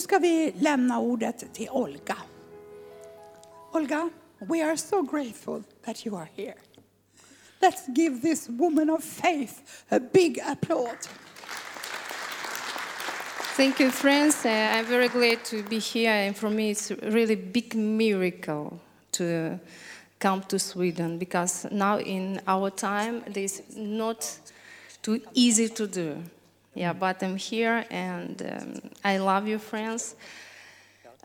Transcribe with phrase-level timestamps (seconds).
[0.00, 2.16] nu ska vi lämna ordet till Olga.
[3.72, 4.10] Olga,
[4.48, 6.54] we are so grateful that you are here.
[7.60, 11.08] Let's give this woman of faith a big applause.
[13.56, 14.46] Thank you, friends.
[14.46, 18.80] Uh, I'm very glad to be here, and for me, it's really big miracle
[19.12, 19.60] to
[20.18, 24.38] come to Sweden because now in our time, it is not
[25.02, 26.16] too easy to do.
[26.74, 30.14] Yeah, but I'm here, and um, I love you, friends.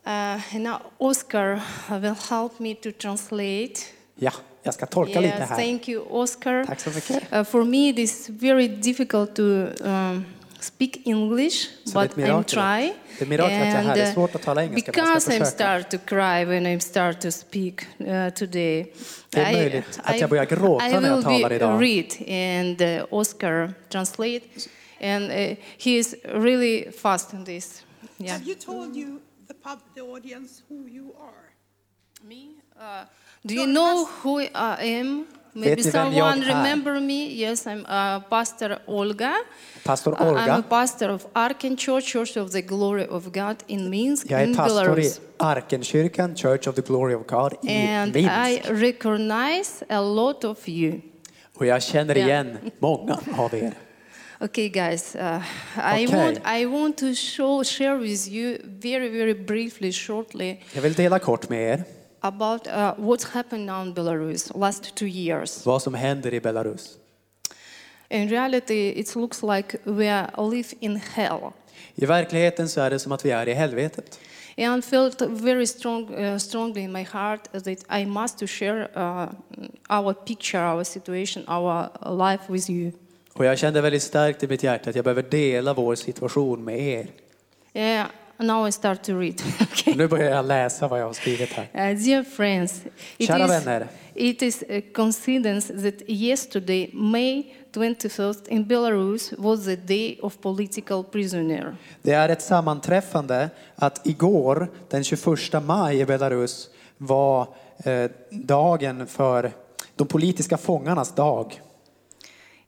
[0.06, 3.74] Uh, and now Oscar will help me to translate.
[4.16, 4.32] Ja,
[4.64, 5.56] jag ska tolka lite Yes, här.
[5.58, 6.66] thank you, Oscar.
[6.66, 7.34] Tack så mycket.
[7.34, 9.44] Uh, for me, it is very difficult to
[9.84, 10.26] um,
[10.60, 12.44] speak English, Så but I'm mirakel.
[12.44, 12.94] try.
[13.20, 13.96] Det är miraklet att jag är här.
[13.96, 17.32] Det är svårt att tala engelska, because I'm start to cry when I start to
[17.32, 18.94] speak uh, today.
[19.30, 21.82] Det är möjligt att jag börjar gråta I när jag will talar idag.
[21.84, 22.06] read
[22.60, 24.42] and uh, Oscar translate,
[25.02, 27.84] and uh, he is really fast in this.
[28.18, 28.34] Yeah.
[28.34, 31.54] Have you told you the, pub, the audience who you are?
[32.24, 32.56] Me?
[32.80, 33.06] Uh,
[33.46, 35.26] do you know who I am?
[35.58, 37.28] Maybe Vet ni vem jag someone remember me?
[37.28, 39.36] Yes, I'm uh, Pastor Olga.
[39.84, 43.90] Pastor Uh, I'm a pastor of Arken Church, Church of the Glory of God in
[43.90, 45.22] Minsk, Jag är in pastor i Belarus.
[45.38, 51.02] Arkenkyrkan, Church of the Glory of God i And I recognize a lot of you.
[51.54, 52.26] Och jag känner Ja.
[52.26, 53.74] igen många av er.
[54.46, 55.42] Okay, guys, uh,
[55.76, 56.18] I, Okay.
[56.18, 61.20] want, I want to show, share with you very, very briefly, shortly, Jag vill dela
[61.20, 61.84] kort med er
[62.22, 65.66] about uh, what's happened now in Belarus last two years.
[65.66, 66.98] vad som händer i Belarus.
[68.10, 71.52] In reality, it looks like we are live in hell.
[71.96, 74.20] I verkligheten så är det som att vi är i helvetet.
[74.58, 78.88] And I felt very strong, uh, strongly in my heart that I must to share
[78.96, 79.30] uh,
[79.90, 82.92] our picture, our situation, our life with you.
[83.38, 86.80] Och jag kände väldigt starkt i mitt hjärta att jag behöver dela vår situation med
[86.80, 87.08] er.
[87.74, 89.42] Yeah, now I start to read.
[89.62, 89.94] okay.
[89.96, 91.64] Nu börjar jag läsa vad jag har skrivit här.
[91.64, 92.82] Uh, dear friends,
[93.18, 93.88] it Kära is, vänner.
[94.14, 97.44] it is a coincidence that yesterday, May
[97.74, 101.76] 21st, in Belarus was the day of political prisoner.
[102.02, 107.48] Det är ett sammanträffande att igår, den 21 maj i Belarus, var
[107.84, 109.52] eh, dagen för
[109.96, 111.62] de politiska fångarnas dag.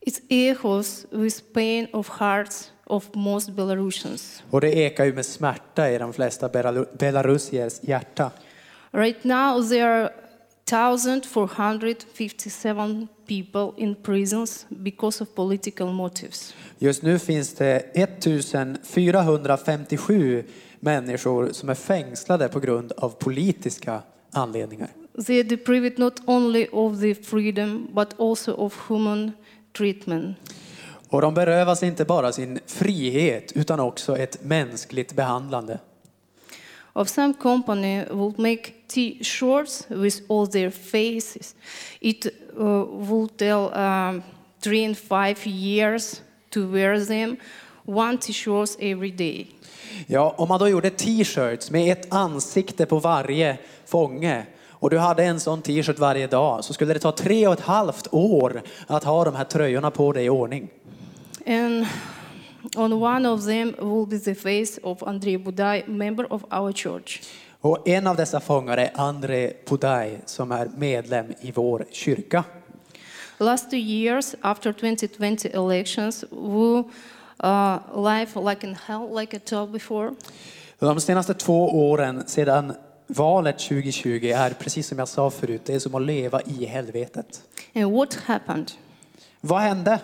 [0.07, 4.43] It echoes with pain of hearts of most Belarusians.
[4.49, 8.31] Och det ekar ju med smärta i de flesta belaru- belarusiers hjärta.
[8.91, 10.09] Right now, there are
[10.65, 16.55] 1,457 people in prisons because of political motives.
[16.79, 20.43] Just nu finns det 1457
[20.79, 24.01] människor som är fängslade på grund av politiska
[24.31, 24.89] anledningar.
[25.25, 29.31] They are deprived not only of the freedom but also of human
[29.77, 30.37] treatment.
[31.09, 35.79] Och de berövas inte bara sin frihet utan också ett mänskligt behandlande.
[36.93, 41.55] Of some company will make T-shirts with all their faces.
[41.99, 42.25] It
[42.59, 44.23] uh, will tell um,
[44.59, 47.37] three and five years to wear them,
[47.85, 49.47] one T-shirts every day.
[50.07, 54.45] Ja, om man då gjorde t-shirts med ett ansikte på varje fånge
[54.79, 57.59] och du hade en sån t-shirt varje dag så skulle det ta tre och ett
[57.59, 60.69] halvt år att ha de här tröjorna på dig i ordning.
[61.47, 61.85] And
[62.75, 67.21] on one of them will be the face of Andrei Budai, member of our church.
[67.61, 72.43] Och en av dessa fångar är André Budaj som är medlem i vår kyrka.
[73.39, 76.83] Last two years, after 2020 elections, we
[77.43, 80.11] uh, live like in hell, like I told before.
[80.79, 82.73] De senaste två åren sedan
[83.07, 87.41] valet 2020 är precis som jag sa förut, det är som att leva i helvetet.
[87.75, 88.71] And what happened?
[89.41, 89.99] Vad hände?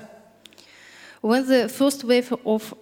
[1.21, 2.73] When the first wave of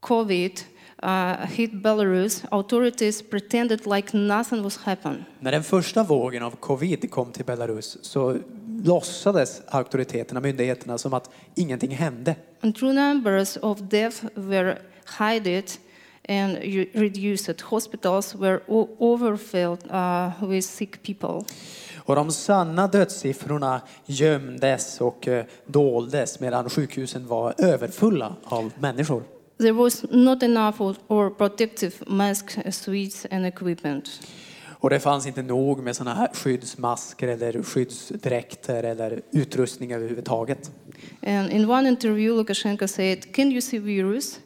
[0.00, 0.60] COVID
[1.02, 5.24] uh, hit Belarus, authorities pretended like nothing was happening.
[5.40, 8.38] När den första vågen av covid kom till Belarus så
[8.84, 12.36] låtsades auktoriteterna, myndigheterna, som att ingenting hände.
[12.60, 14.78] And true numbers of deaths were
[15.18, 15.62] hidden
[16.28, 17.60] and re- reduced.
[17.60, 18.60] Hospitals were
[18.98, 21.44] overfilled uh, with sick people.
[21.96, 29.22] Och de sanna dödssiffrorna gömdes och eh, doldes medan sjukhusen var överfulla av människor.
[29.58, 34.20] There was not enough or protective masks, suits, and equipment.
[34.80, 40.70] Och det fanns inte nog med sådana här skyddsmasker eller skyddsdräkter eller utrustning överhuvudtaget.
[41.26, 44.40] And in one interview, Lukashenko said, Can you see virus?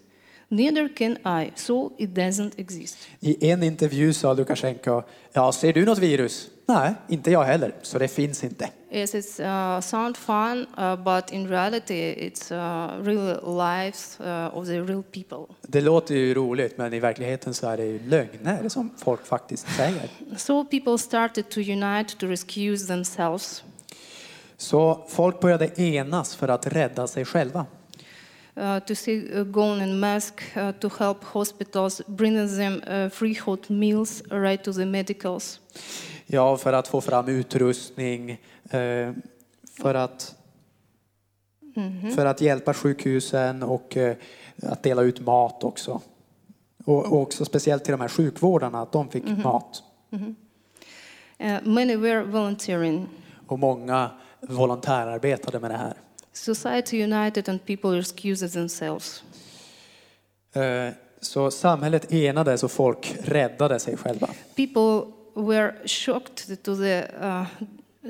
[0.52, 2.98] Neither can I, so it doesn't exist.
[3.20, 5.02] I en intervju sa Lukasjenko,
[5.32, 6.50] ja, ser du något virus?
[6.66, 8.68] Nej, inte jag heller, så det finns inte.
[8.90, 14.66] Yes, it's uh, sound fun, uh, but in reality, it's uh, real lives uh, of
[14.66, 15.54] the real people.
[15.62, 19.76] Det låter ju roligt, men i verkligheten så är det ju lögner som folk faktiskt
[19.76, 20.08] säger.
[20.36, 23.64] So people started to unite to rescue themselves.
[24.56, 27.66] Så folk började enas för att rädda sig själva.
[28.56, 33.68] Uh, to see uh, gone in mask uh, to help hospitals, bringing them free hot
[33.68, 35.60] meals right to the medicals.
[36.26, 38.30] Ja, för att få fram utrustning,
[38.70, 39.12] eh,
[39.82, 40.34] för att,
[42.14, 44.16] för att hjälpa sjukhusen och eh,
[44.62, 46.00] att dela ut mat också.
[46.84, 49.82] Och, och också speciellt till de här sjukvårdarna, att de fick mat.
[50.12, 53.08] Uh, many were volunteering.
[53.46, 54.10] Och många
[54.40, 55.94] volontärarbetade med det här.
[56.32, 59.22] Society united and people rescued themselves.
[60.54, 64.28] Eh, Så samhället enades och folk räddade sig själva.
[64.56, 67.44] People were shocked to the uh,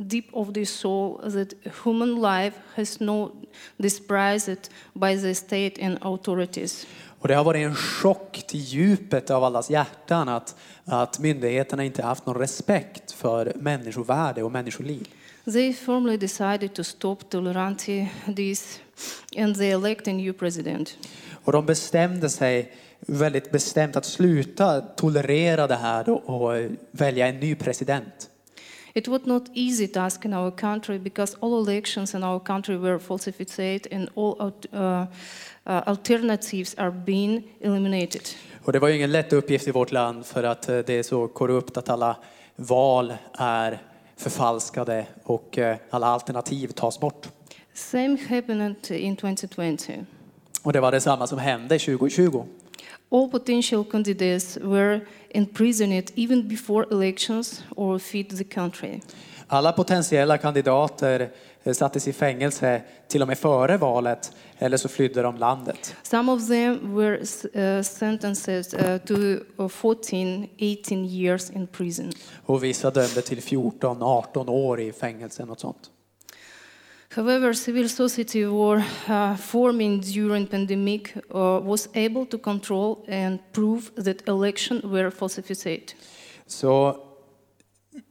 [0.02, 1.48] deep of the soul that
[1.84, 3.32] human life has no
[3.76, 4.58] despised
[4.92, 6.86] by the state and authorities.
[7.20, 12.02] Och det har varit en chock till djupet av allas hjärtan att, att myndigheterna inte
[12.02, 15.08] haft någon respekt för människovärde och människoliv.
[15.44, 18.80] They firmly decided to stop tolerante this
[19.36, 20.98] and they elect a new president.
[21.44, 27.40] Och de bestämde sig väldigt bestämt att sluta tolerera det här och, och välja en
[27.40, 28.28] ny president.
[28.94, 32.98] It was not easy task in our country because all elections in our country were
[32.98, 35.06] falsified and all out- uh,
[35.66, 38.22] uh, alternatives are being eliminated.
[38.64, 41.02] Och det var ju ingen lätt uppgift i vårt land för att eh, det är
[41.02, 42.16] så korrupt att alla
[42.56, 43.78] val är
[44.22, 47.28] förfalskade och eh, alla alternativ tas bort.
[47.74, 50.04] Same happened in 2020.
[50.62, 52.44] Och det var detsamma som hände 2020.
[53.10, 59.00] All potential candidates were imprisoned even before elections or fled the country.
[59.46, 61.30] Alla potentiella kandidater
[61.72, 65.96] sattes i fängelse till och med före valet eller så flydde de landet.
[66.02, 69.14] Some of them were uh, sentenced uh, to
[69.62, 72.12] uh, 14, 18 years in prison.
[72.46, 75.44] Och vissa dömde till 14-18 år i fängelse.
[75.44, 75.90] Något sånt.
[77.14, 83.82] However, civil society were uh, forming during pandemic uh, was able to control and prove
[84.04, 85.92] that elections were falsified.
[86.46, 86.96] Så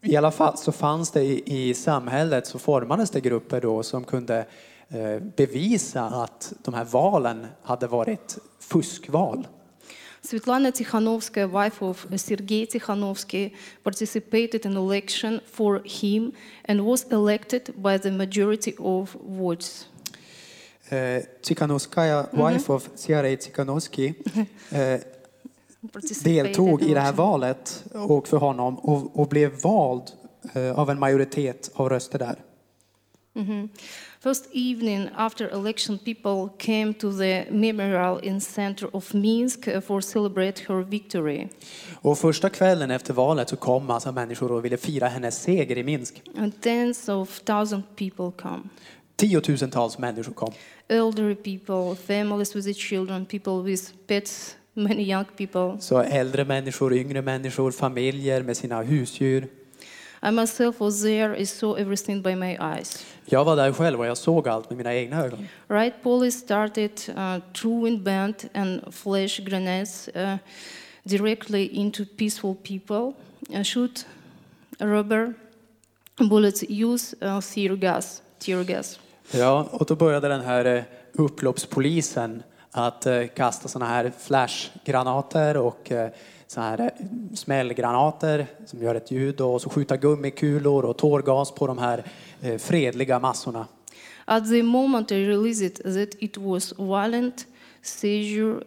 [0.01, 4.03] i alla fall så fanns det i, i samhället så formades det grupper då som
[4.03, 4.45] kunde
[4.89, 9.47] eh, bevisa att de här valen hade varit fuskval.
[10.23, 13.49] Svetlana Tikhanovskaya, wife of Sergei Tikhanovsky,
[13.83, 16.31] participated in election for him
[16.67, 19.87] and was elected by the majority of votes.
[20.89, 24.13] Eh, Tsikhanouskaya, wife of Sergej Tsikhanouski,
[24.71, 24.99] eh,
[26.23, 30.03] deltog i det här valet och för honom och, och blev vald
[30.53, 32.35] eh, av en majoritet av röster där.
[34.23, 40.61] First evening after election, people came to the memorial in center of Minsk for celebrate
[40.67, 41.47] her victory.
[42.01, 45.83] Och första kvällen efter valet så kom massa människor och ville fira hennes seger i
[45.83, 46.21] Minsk.
[46.37, 48.63] And tens of thousands people come.
[49.15, 50.53] Tiotusentals människor kom.
[50.87, 55.81] Elderly people, families with children, people with pets, many young people.
[55.81, 59.47] Så äldre människor, yngre människor, familjer med sina husdjur.
[60.23, 63.05] I myself was there, I saw everything by my eyes.
[63.25, 65.47] Jag var där själv och jag såg allt med mina egna ögon.
[65.67, 70.35] Right police started uh, throwing band and flash grenades uh,
[71.03, 73.13] directly into peaceful people,
[73.55, 74.05] uh, shoot
[74.79, 75.33] rubber
[76.29, 78.21] bullets, use uh, tear gas.
[78.39, 78.99] Tear gas.
[79.31, 85.91] Ja, och då började den här eh, upploppspolisen att eh, kasta såna här flashgranater och
[85.91, 86.09] eh,
[86.47, 91.67] såna här eh, smällgranater som gör ett ljud och så skjuta gummikulor och tårgas på
[91.67, 92.03] de här
[92.57, 93.67] fredliga massorna.
[94.25, 97.45] At the moment I realized that it was violent
[97.81, 98.63] seizure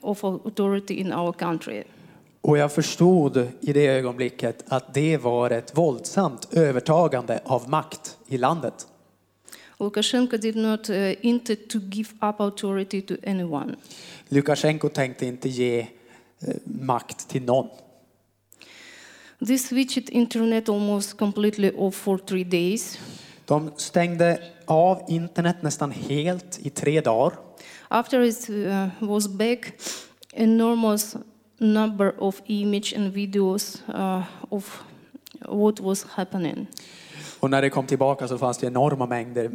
[0.00, 1.84] of authority in our country.
[2.40, 8.38] Och jag förstod i det ögonblicket att det var ett våldsamt övertagande av makt i
[8.38, 8.86] landet.
[9.80, 13.76] Lukashenko did not uh, intend to give up authority to anyone.
[14.28, 17.68] Lukashenko tänkte inte ge eh, makt till någon.
[19.46, 22.98] They switched internet almost completely off for three days.
[23.44, 27.38] De stängde av internet nästan helt i tre dagar.
[27.88, 29.72] After it uh, was back,
[30.32, 31.16] enormous
[31.58, 34.82] number of image and videos uh, of
[35.48, 36.66] what was happening.
[37.40, 39.50] Och när det kom tillbaka så fanns det enorma mängder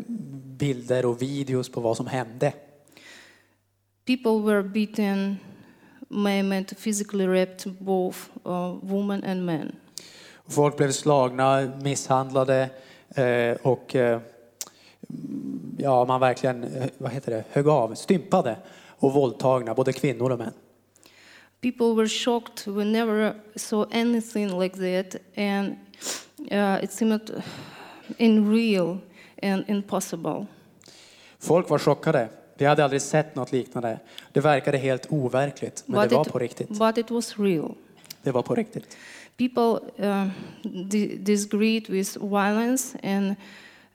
[0.58, 2.54] bilder och videos på vad som hände.
[4.06, 5.38] People were beaten,
[6.08, 9.76] maimed, physically raped, both uh, women and men.
[10.48, 12.70] Folk blev slagna, misshandlade
[13.16, 14.20] eh, och eh,
[15.78, 18.58] ja, man verkligen, eh, vad heter det, högg av, stympade
[19.00, 20.54] och våldtagna, både kvinnor och män.
[21.62, 22.74] People were shocked.
[22.74, 25.76] We never saw anything like that, and
[26.52, 27.44] uh, it seemed
[28.20, 28.98] unreal
[29.44, 30.46] and impossible.
[31.40, 32.30] Folk var chockade.
[32.58, 34.00] Vi hade aldrig sett något liknande.
[34.34, 36.70] Det verkade helt overkligt, men det var it, på riktigt.
[36.70, 37.76] but it was real.
[38.24, 38.98] Det var på riktigt.
[39.38, 40.28] People uh,
[40.64, 43.36] di- disagreed with violence and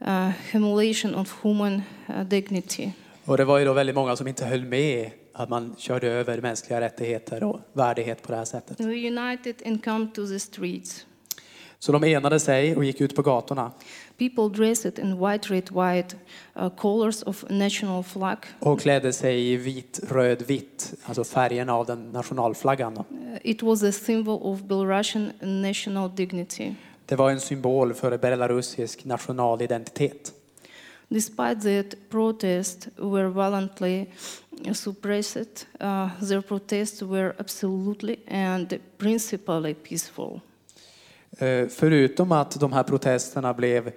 [0.06, 2.92] uh, humiliation of human uh, dignity.
[3.24, 6.40] Och det var ju då väldigt många som inte höll med att man körde över
[6.40, 8.80] mänskliga rättigheter och värdighet på det här sättet.
[8.80, 11.06] We united and come to the streets.
[11.82, 13.72] Så de enade sig och gick ut på gatorna
[14.18, 16.16] People dressed in white, red, white
[16.56, 18.36] uh, colors of national flag.
[18.58, 22.96] och klädde sig i vit, röd, vitt, alltså färgerna av den nationalflaggan.
[22.96, 23.04] Uh,
[23.42, 26.74] it was a symbol of Belarusian national dignity.
[27.06, 30.32] Det var en symbol för belarusisk nationalidentitet.
[31.08, 34.06] Despite that, protests were violently
[34.72, 35.66] suppressed.
[35.80, 40.40] Uh, their protests were absolutely and principally peaceful.
[41.40, 43.92] Eh, förutom att de här protesterna blev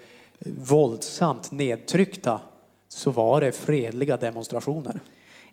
[0.46, 2.42] våldsamt nedtryckta
[2.90, 5.00] så var det fredliga demonstrationer.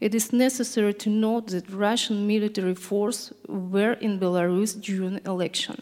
[0.02, 5.76] It is necessary to note that Russian military force were in Belarus during election.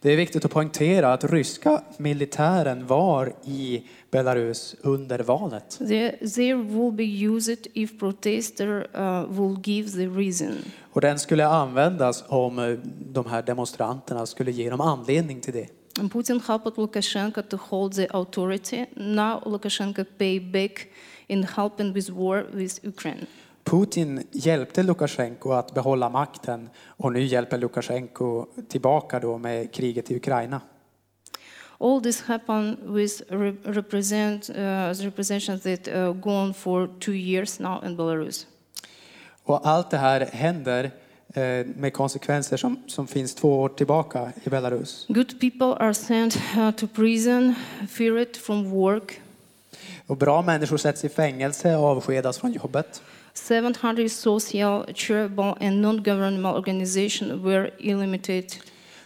[0.00, 5.78] Det är viktigt att poängtera att ryska militären var i Belarus under valet.
[5.78, 10.56] They, they will be used if protester uh, will give the reason.
[10.92, 12.78] Och den skulle användas om eh,
[13.12, 15.68] de här demonstranterna skulle ge dem anledning till det.
[16.00, 18.84] And Putin helped Lukashenko to hold the authority.
[18.96, 20.88] Now Lukashenko pay back
[21.26, 23.26] in helping with war with Ukraine.
[23.64, 30.16] Putin hjälpte Lukasjenko att behålla makten och nu hjälper Lukasjenko tillbaka då med kriget i
[30.16, 30.60] Ukraina.
[31.78, 37.60] All this happened with re- represent uh, representations that uh, go on for two years
[37.60, 38.46] now in Belarus.
[39.44, 40.90] Och allt det här händer
[41.34, 45.06] eh, med konsekvenser som, som finns två år tillbaka i Belarus.
[45.08, 47.54] Good people are sent uh, to prison,
[47.90, 49.20] feared from work.
[50.06, 53.02] Och bra människor sätts i fängelse och avskedas från jobbet.
[53.34, 58.44] 700 social, charitable, and non-governmental organizations were eliminated.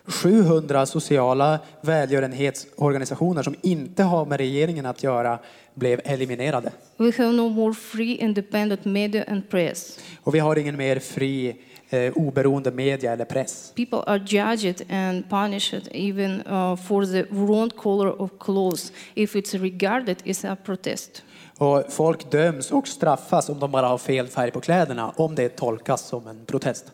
[0.07, 5.39] 700 sociala välgörenhetsorganisationer som inte har med regeringen att göra
[5.75, 6.73] blev eliminerade.
[6.97, 9.99] We have no more free, independent media and press.
[10.23, 11.57] Och vi har ingen mer fri,
[11.91, 13.73] eh, oberoende media eller press.
[13.77, 19.59] People are judged and punished even uh, for the wrong color of clothes if it's
[19.59, 21.23] regarded as a protest.
[21.59, 25.49] Och folk döms och straffas om de bara har fel färg på kläderna, om det
[25.49, 26.85] tolkas som en protest.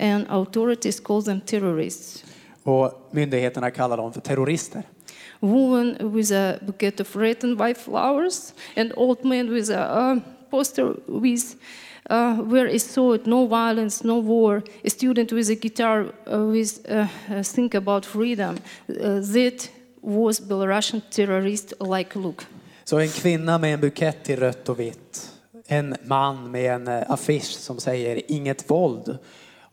[0.00, 2.24] And authorities call them terrorists.
[2.62, 4.82] Och myndigheterna kallar dem för terrorister.
[5.40, 10.20] Woman with a bouquet of red and white flowers, and old man with a uh,
[10.50, 11.56] poster with
[12.10, 14.62] uh, where is sword, no violence, no war.
[14.84, 18.56] A student with a guitar uh, with uh, uh, think about freedom.
[18.88, 19.70] Uh, that
[20.02, 22.44] was Belarusian terrorist-like look.
[22.88, 25.32] Så en kvinna med en bukett i rött och vitt,
[25.66, 29.18] en man med en eh, affisch som säger inget våld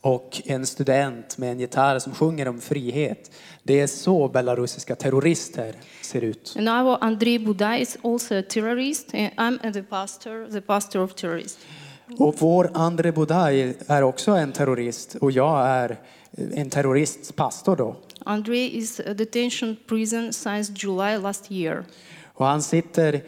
[0.01, 3.31] och en student med en gitarr som sjunger om frihet.
[3.63, 6.55] Det är så belarusiska terrorister ser ut.
[6.59, 11.65] Now Andrei Buda is also a terrorist, and I'm the pastor, the pastor of terrorists.
[12.17, 15.97] Och vår André Budaj är också en terrorist och jag är
[16.53, 17.95] en terrorists pastor då.
[18.25, 21.85] Andrei is a detention prison since July last year.
[22.33, 23.21] Och han sitter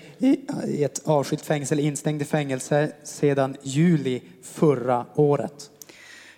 [0.67, 5.69] i ett avskilt fängelse, eller instängd i fängelse, sedan juli förra året.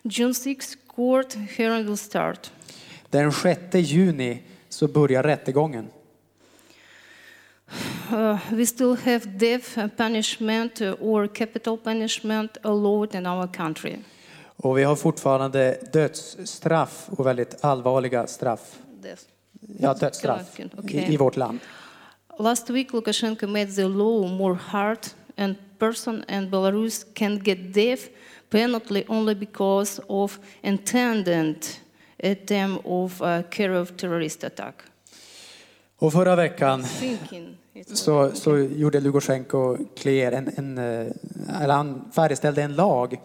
[0.02, 2.52] June 6 court hearing will start.
[3.10, 5.88] Den 6 juni så börjar rättegången.
[8.12, 13.96] Uh, we still have death punishment uh, or capital punishment allowed in our country.
[14.56, 18.80] Och vi har fortfarande dödsstraff och väldigt allvarliga straff.
[19.02, 19.22] Death.
[19.80, 21.00] Ja, dödsstraff Okay.
[21.00, 21.60] i, i vårt land.
[22.40, 25.00] Last week, Lukashenko made the law more hard,
[25.38, 28.10] and person in Belarus can get death
[28.50, 31.68] penalty only because of intended
[32.24, 34.76] attempt of uh, carry of terrorist attack.
[36.00, 36.86] Och förra veckan
[37.94, 43.20] så, så gjorde Lukasjenko clear en, en, eh, eller han färdigställde en lag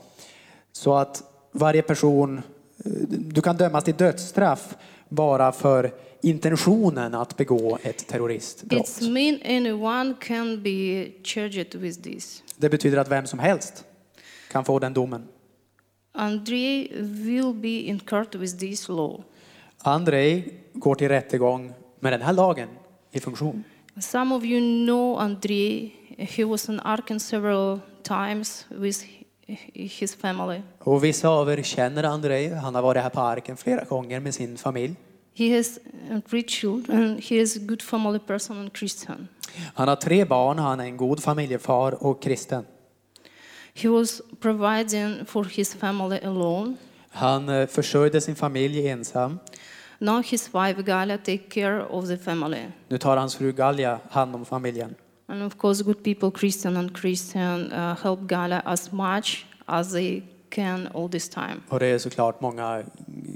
[0.72, 4.76] så att varje person, eh, du kan dömas till dödsstraff
[5.08, 8.86] bara för intentionen att begå ett terroristbrott.
[8.86, 12.42] It's mean anyone can be charged with this.
[12.56, 13.84] Det betyder att vem som helst
[14.50, 15.28] kan få den domen.
[16.12, 19.24] Andrei will be in court with this law.
[19.78, 22.68] Andrei går till rättegång med den här lagen
[23.10, 23.64] i funktion.
[24.00, 25.92] Some of you know Andrei.
[26.18, 29.04] He was in Arkan several times with
[29.72, 30.62] his family.
[30.78, 32.54] Och vissa av er känner Andrei.
[32.54, 34.96] Han har varit här på arken flera gånger med sin familj.
[35.34, 35.78] He has
[36.28, 37.18] three children.
[37.18, 39.28] He is a good family person and Christian.
[39.74, 42.64] Han har tre barn, han är en god familjefar och kristen.
[43.74, 46.76] He was providing for his family alone.
[47.10, 49.38] Han eh, försörjde sin familj ensam.
[49.98, 52.66] Now his wife Galia take care of the family.
[52.88, 54.94] Nu tar hans fru Galja hand om familjen.
[55.26, 60.22] And of course, good people, Christian and Christian, uh, help Galia as much as they
[60.52, 61.56] can all this time.
[61.68, 62.82] Och det är såklart många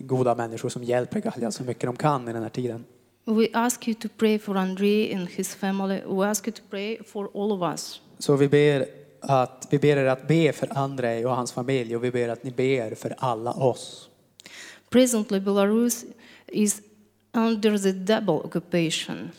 [0.01, 2.85] goda människor som hjälper Galja så mycket de kan i den här tiden.
[3.25, 6.01] We ask you to pray for Andrei and his family.
[6.07, 8.01] We ask you to pray for all of us.
[8.19, 8.87] Så vi ber,
[9.21, 12.45] att, vi ber er att be för Andrei och hans familj och vi ber att
[12.45, 14.09] ni ber för alla oss.
[14.91, 16.05] Presently, Belarus
[16.47, 16.81] is
[17.33, 19.31] under the double occupation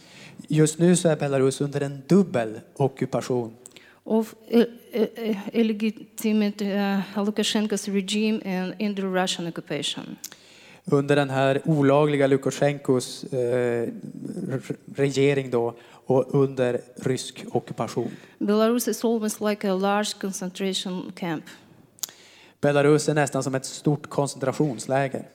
[0.47, 3.53] Just nu så är Belarus under en dubbel ockupation
[4.07, 10.17] of uh, uh, illegitimate uh, Lukashenko's regime and in the Russian occupation.
[10.91, 13.89] under den här olagliga Lukasjenkos eh,
[14.95, 18.11] regering då och under rysk ockupation.
[18.39, 21.43] Belarus is almost like a large concentration camp.
[22.61, 25.27] Belarus är nästan som ett stort koncentrationsläger.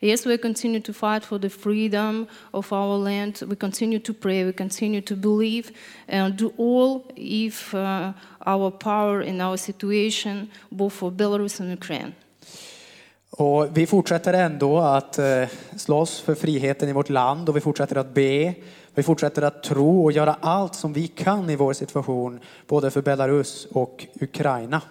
[0.00, 3.42] Yes, we continue to fight for the freedom of our land.
[3.46, 4.44] We continue to pray.
[4.44, 5.70] We continue to believe
[6.08, 8.12] and do all if uh,
[8.46, 12.12] our power and our situation, both for Belarus and Ukraine.
[13.30, 15.44] Och vi fortsätter ändå att eh,
[15.76, 18.54] slåss för friheten i vårt land och vi fortsätter att be.
[18.94, 23.02] Vi fortsätter att tro och göra allt som vi kan i vår situation, både för
[23.02, 24.82] Belarus och Ukraina.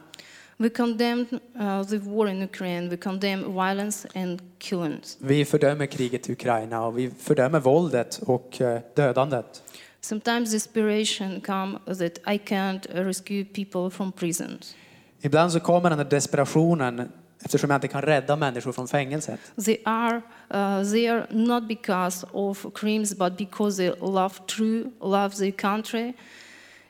[0.58, 1.28] We condemn
[1.60, 2.90] uh, the war in Ukraine.
[2.90, 5.18] We condemn violence and killings.
[5.20, 9.64] Vi fördömer kriget i Ukraina och vi fördömer våldet och eh, dödandet.
[10.02, 14.76] Sometimes desperation come that I can't rescue people from prisons.
[15.22, 17.12] Ibland så kommer den desperationen
[17.44, 19.40] eftersom jag inte kan rädda människor från fängelset.
[19.66, 25.52] They are uh, there not because of crimes, but because they love true, love their
[25.52, 26.14] country,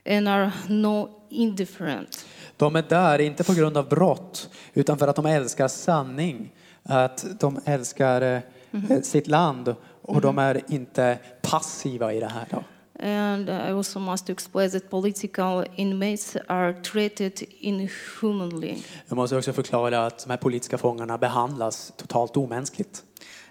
[0.06, 2.26] and are no indifferent.
[2.56, 6.52] De är där, inte på grund av brott, utan för att de älskar sanning.
[6.82, 12.46] Att de älskar eh, sitt land och de är inte passiva i det här.
[12.50, 12.64] Då.
[13.02, 18.78] And I also must explain that political inmates are treated inhumanly.
[19.08, 23.02] Jag måste också förklara att de här politiska fångarna behandlas totalt omänskligt.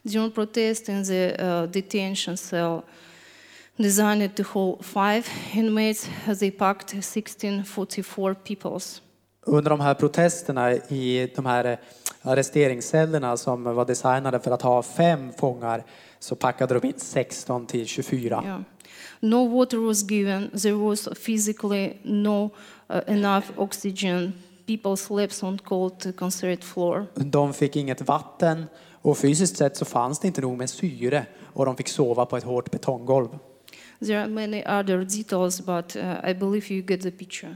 [0.02, 2.82] During protest in the uh, detention cell,
[3.78, 6.10] designed to hold five inmates,
[6.40, 9.02] they packed 1644 peoples.
[9.48, 11.78] Under de här protesterna i de här eh,
[12.22, 15.84] arresteringscellerna som var designade för att ha fem fångar
[16.20, 18.44] så packade de in 16 till 24.
[18.46, 18.62] Yeah.
[19.20, 20.50] No water was given.
[20.50, 22.50] There was physically no
[22.90, 24.34] uh, enough oxygen.
[24.68, 27.06] People slept on cold concrete floor.
[27.14, 28.66] De fick inget vatten
[29.02, 32.38] och fysiskt sett så fanns det inte nog med syre och de fick sova på
[32.38, 33.28] ett hårt betonggolv.
[34.00, 37.56] There are many other details, but uh, I believe you get the picture.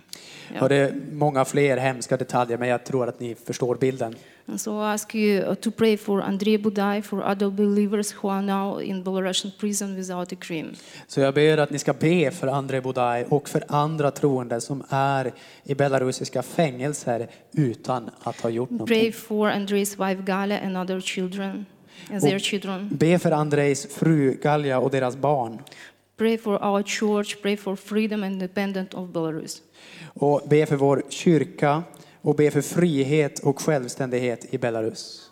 [0.52, 0.63] Yeah.
[0.63, 4.15] Och det är många fler hemska detaljer men jag tror att ni förstår bilden.
[4.45, 8.30] And so I ask you uh, to pray for Andrei Budai, for other believers who
[8.30, 10.69] are now in Belarusian prison without a crime.
[11.08, 14.84] Så jag ber att ni ska be för Andrei Budaj och för andra troende som
[14.89, 15.32] är
[15.63, 19.13] i belarusiska fängelser utan att ha gjort Pray någonting.
[19.13, 21.65] for Andrei's wife Gala and other children,
[22.12, 22.89] and their children.
[22.91, 25.60] Be för Andrejs fru Galja och deras barn.
[26.19, 27.41] Pray for our church.
[27.41, 29.62] Pray for freedom and independence of Belarus.
[30.13, 31.84] Och be för vår kyrka
[32.21, 35.29] och be för frihet och självständighet i Belarus.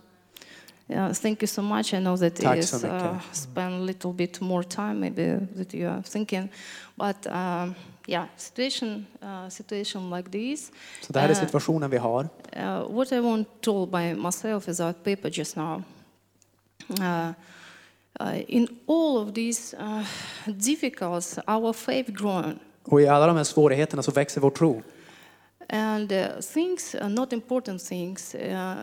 [0.89, 1.93] Yeah, thank you so much.
[1.93, 3.01] I know that Tack så mycket.
[3.01, 6.49] uh, spend a little bit more time maybe that you are thinking,
[6.95, 7.75] but um,
[8.07, 10.71] yeah, situation uh, situation like this.
[11.01, 12.29] Så det här är Uh, situationen vi har.
[12.57, 15.83] Uh, what I want told by myself is that paper just now.
[16.89, 17.31] Uh,
[18.47, 20.05] in all of these uh,
[20.45, 24.81] difficulties, our faith grown, Och i alla de här svårigheterna så växer vår tro.
[25.69, 28.75] and uh, things, uh, not important things, uh,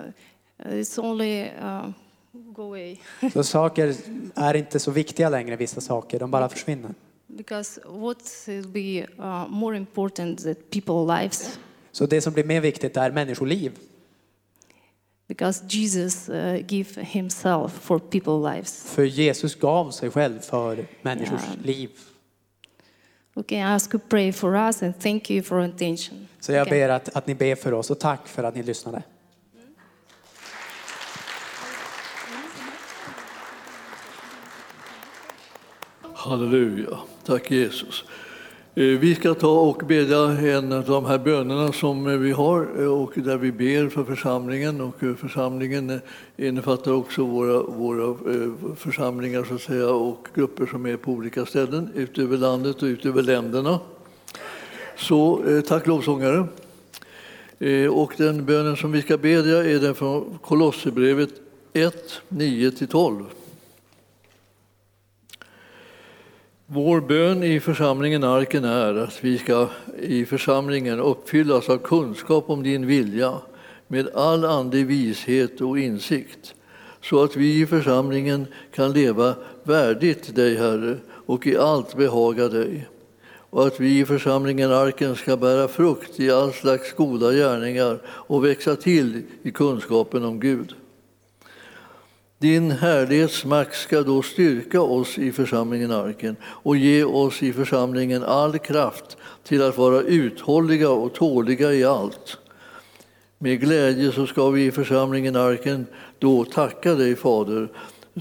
[0.65, 1.89] it's only uh,
[2.33, 2.97] go away
[3.33, 3.95] Så saker
[4.35, 6.19] är inte så viktiga längre, vissa saker.
[6.19, 6.95] De bara försvinner.
[7.27, 11.59] because what will be uh, more important that people lives
[11.93, 13.73] Så det som blir mer viktigt är människoliv.
[15.37, 16.35] Because Jesus uh,
[16.67, 18.85] give Himself for people lives.
[18.95, 21.63] För Jesus gav sig själv för människors Ja.
[21.65, 21.91] liv.
[23.37, 26.29] Okay, I ask you pray for us and thank you for attention.
[26.41, 26.79] Så jag Okay.
[26.81, 29.03] ber att, att ni ber för oss och tack för att ni lyssnade.
[36.15, 36.99] Halleluja.
[37.25, 38.05] Tack Jesus.
[38.77, 42.69] Eh, vi ska ta och bedja en av de här bönerna som eh, vi har
[42.79, 44.81] eh, och där vi ber för församlingen.
[44.81, 46.01] Och församlingen
[46.37, 48.17] innefattar också våra, våra
[48.77, 52.87] församlingar så att säga, och grupper som är på olika ställen ut över landet och
[52.87, 53.81] ut över länderna.
[54.97, 56.47] Så tack lovsångare.
[57.91, 61.31] Och den bönen som vi ska bedja är den från Kolosserbrevet
[61.73, 61.95] 1,
[62.29, 63.25] 9-12.
[66.67, 72.63] Vår bön i församlingen Arken är att vi ska i församlingen uppfyllas av kunskap om
[72.63, 73.35] din vilja
[73.89, 76.55] med all andlig vishet och insikt
[77.03, 80.97] så att vi i församlingen kan leva värdigt dig, Herre,
[81.27, 82.89] och i allt behaga dig
[83.51, 88.45] och att vi i församlingen Arken ska bära frukt i all slags goda gärningar och
[88.45, 90.75] växa till i kunskapen om Gud.
[92.45, 98.25] Din härlighets makt ska då styrka oss i församlingen Arken och ge oss i församlingen
[98.25, 102.39] all kraft till att vara uthålliga och tåliga i allt.
[103.39, 105.87] Med glädje så ska vi i församlingen Arken
[106.19, 107.69] då tacka dig, Fader,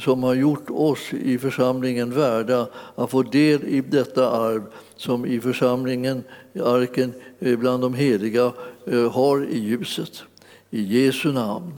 [0.03, 4.63] som har gjort oss i församlingen värda att få del i detta arv
[4.95, 8.53] som i församlingen i Arken eh, bland de heliga
[8.87, 10.23] eh, har i ljuset.
[10.69, 11.73] I Jesu namn.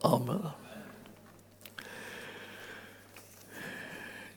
[0.00, 0.59] Amen.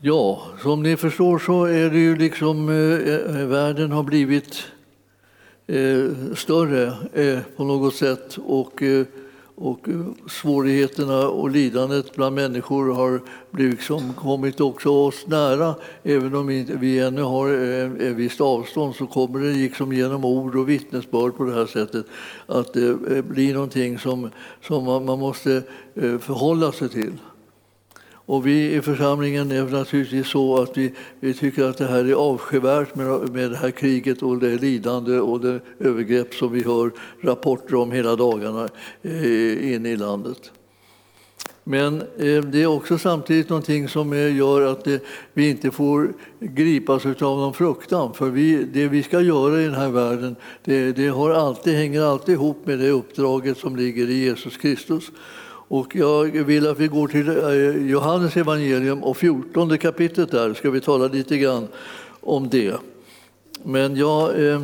[0.05, 4.63] Ja, som ni förstår så är det ju liksom eh, eh, världen har blivit
[5.67, 9.05] eh, större eh, på något sätt och, eh,
[9.55, 9.87] och
[10.27, 13.21] svårigheterna och lidandet bland människor har
[13.57, 15.75] liksom kommit också oss nära.
[16.03, 16.47] Även om
[16.79, 21.37] vi ännu har eh, ett visst avstånd så kommer det liksom genom ord och vittnesbörd
[21.37, 22.05] på det här sättet
[22.45, 24.29] att det eh, blir någonting som,
[24.61, 25.63] som man man måste
[25.95, 27.13] eh, förhålla sig till.
[28.25, 32.13] Och vi i församlingen är naturligtvis så att vi, vi tycker att det här är
[32.13, 36.91] avskyvärt med, med det här kriget och det lidande och det övergrepp som vi hör
[37.21, 38.69] rapporter om hela dagarna
[39.01, 40.51] eh, inne i landet.
[41.63, 44.97] Men eh, det är också samtidigt någonting som eh, gör att eh,
[45.33, 48.13] vi inte får gripas av någon fruktan.
[48.13, 52.01] För vi, det vi ska göra i den här världen det, det har alltid, hänger
[52.01, 55.11] alltid ihop med det uppdraget som ligger i Jesus Kristus.
[55.73, 60.69] Och jag vill att vi går till eh, Johannes evangelium och 14 kapitlet där, ska
[60.71, 61.67] vi tala lite grann
[62.21, 62.75] om det.
[63.63, 64.63] Men jag eh,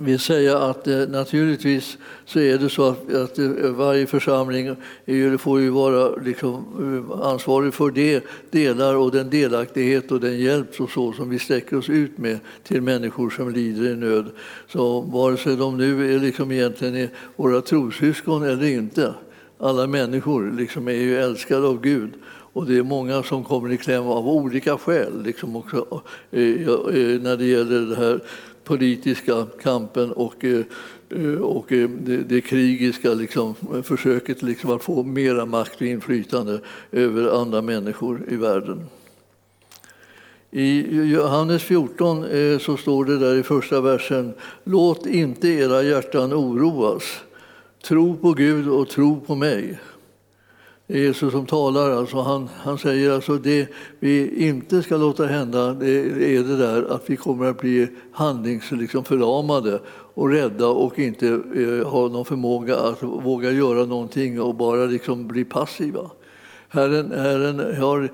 [0.00, 5.38] vill säga att eh, naturligtvis så är det så att, att eh, varje församling ju-
[5.38, 6.64] får ju vara liksom,
[7.10, 11.38] eh, ansvarig för det delar och den delaktighet och den hjälp och så som vi
[11.38, 14.30] sträcker oss ut med till människor som lider i nöd.
[14.68, 19.14] Så vare sig de nu är liksom egentligen är våra trossyskon eller inte,
[19.62, 22.10] alla människor liksom är ju älskade av Gud.
[22.24, 27.20] Och det är många som kommer i kläm av olika skäl liksom också, eh, eh,
[27.20, 28.20] när det gäller den här
[28.64, 35.74] politiska kampen och, eh, och det, det krigiska liksom, försöket liksom att få mera makt
[35.74, 36.60] och inflytande
[36.92, 38.86] över andra människor i världen.
[40.50, 42.26] I Johannes 14
[42.60, 44.32] så står det där i första versen
[44.64, 47.22] Låt inte era hjärtan oroas.
[47.82, 49.78] Tro på Gud och tro på mig.
[50.86, 51.90] Det är Jesus som talar.
[51.90, 53.68] Alltså han, han säger alltså det
[54.00, 55.90] vi inte ska låta hända det
[56.36, 61.88] är det där att vi kommer att bli handlingsförlamade liksom, och rädda och inte eh,
[61.88, 66.10] ha någon förmåga att våga göra någonting och bara liksom bli passiva.
[66.68, 68.08] Herren, Herren har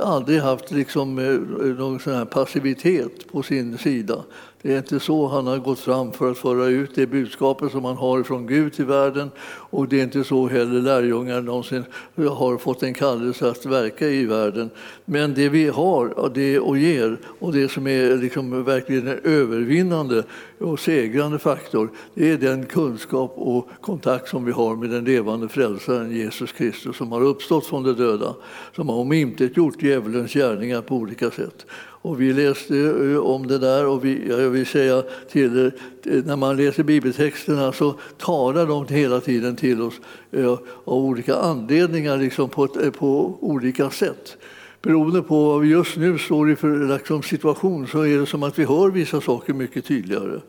[0.00, 4.24] aldrig haft liksom, eh, någon sån här passivitet på sin sida.
[4.62, 7.84] Det är inte så han har gått fram för att föra ut det budskapet som
[7.84, 9.30] han har från Gud till världen.
[9.44, 11.84] Och det är inte så heller lärjungar någonsin
[12.16, 14.70] har fått en kallelse att verka i världen.
[15.04, 20.24] Men det vi har och det och ger och det som är liksom verkligen övervinnande
[20.62, 25.48] och segrande faktor, det är den kunskap och kontakt som vi har med den levande
[25.48, 28.34] frälsaren Jesus Kristus som har uppstått från de döda,
[28.76, 31.66] som har omintetgjort djävulens gärningar på olika sätt.
[32.04, 36.24] Och vi läste eh, om det där och vi, jag vill säga till er, eh,
[36.24, 40.52] när man läser bibeltexterna så talar de hela tiden till oss eh,
[40.84, 44.36] av olika anledningar liksom på, ett, eh, på olika sätt.
[44.82, 48.42] Beroende på vad vi just nu står i för liksom, situation så är det som
[48.42, 50.40] att vi hör vissa saker mycket tydligare.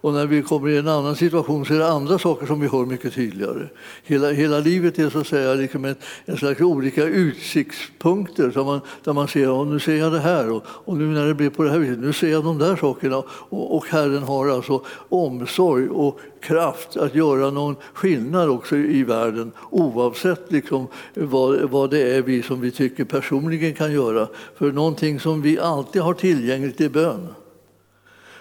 [0.00, 2.68] Och när vi kommer i en annan situation så är det andra saker som vi
[2.68, 3.68] hör mycket tydligare.
[4.02, 8.80] Hela, hela livet är så att säga liksom en, en slags olika utsiktspunkter där man,
[9.04, 11.50] där man ser, och nu ser jag det här och, och nu när det blir
[11.50, 13.22] på det här viset, nu ser jag de där sakerna.
[13.28, 19.52] Och, och Herren har alltså omsorg och kraft att göra någon skillnad också i världen
[19.70, 24.28] oavsett liksom vad, vad det är vi som vi tycker personligen kan göra.
[24.54, 27.28] För någonting som vi alltid har tillgängligt är bön.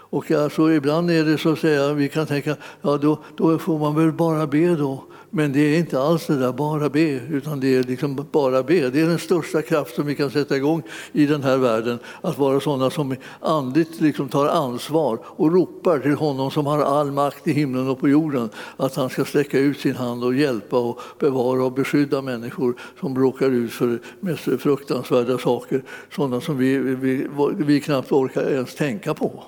[0.10, 3.80] Och alltså, ibland är det så att säga, vi kan tänka, ja då, då får
[3.80, 5.04] man väl bara be då.
[5.30, 8.90] Men det är inte alls det där bara be, utan det är liksom bara be.
[8.90, 12.00] Det är den största kraft som vi kan sätta igång i den här världen.
[12.22, 17.12] Att vara sådana som andligt liksom tar ansvar och ropar till honom som har all
[17.12, 18.50] makt i himlen och på jorden.
[18.78, 23.18] Att han ska sträcka ut sin hand och hjälpa och bevara och beskydda människor som
[23.18, 25.84] råkar ut för mest fruktansvärda saker.
[26.16, 29.44] Sådana som vi, vi, vi knappt orkar ens tänka på.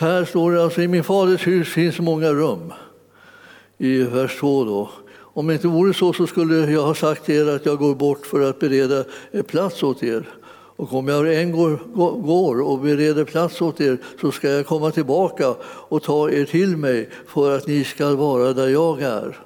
[0.00, 2.72] Här står det alltså i min faders hus finns många rum.
[3.78, 4.90] I vers 2 då.
[5.12, 7.94] Om det inte vore så, så skulle jag ha sagt till er att jag går
[7.94, 9.04] bort för att bereda
[9.46, 10.28] plats åt er.
[10.76, 11.80] Och om jag en går,
[12.22, 16.76] går och bereder plats åt er så ska jag komma tillbaka och ta er till
[16.76, 19.38] mig för att ni ska vara där jag är.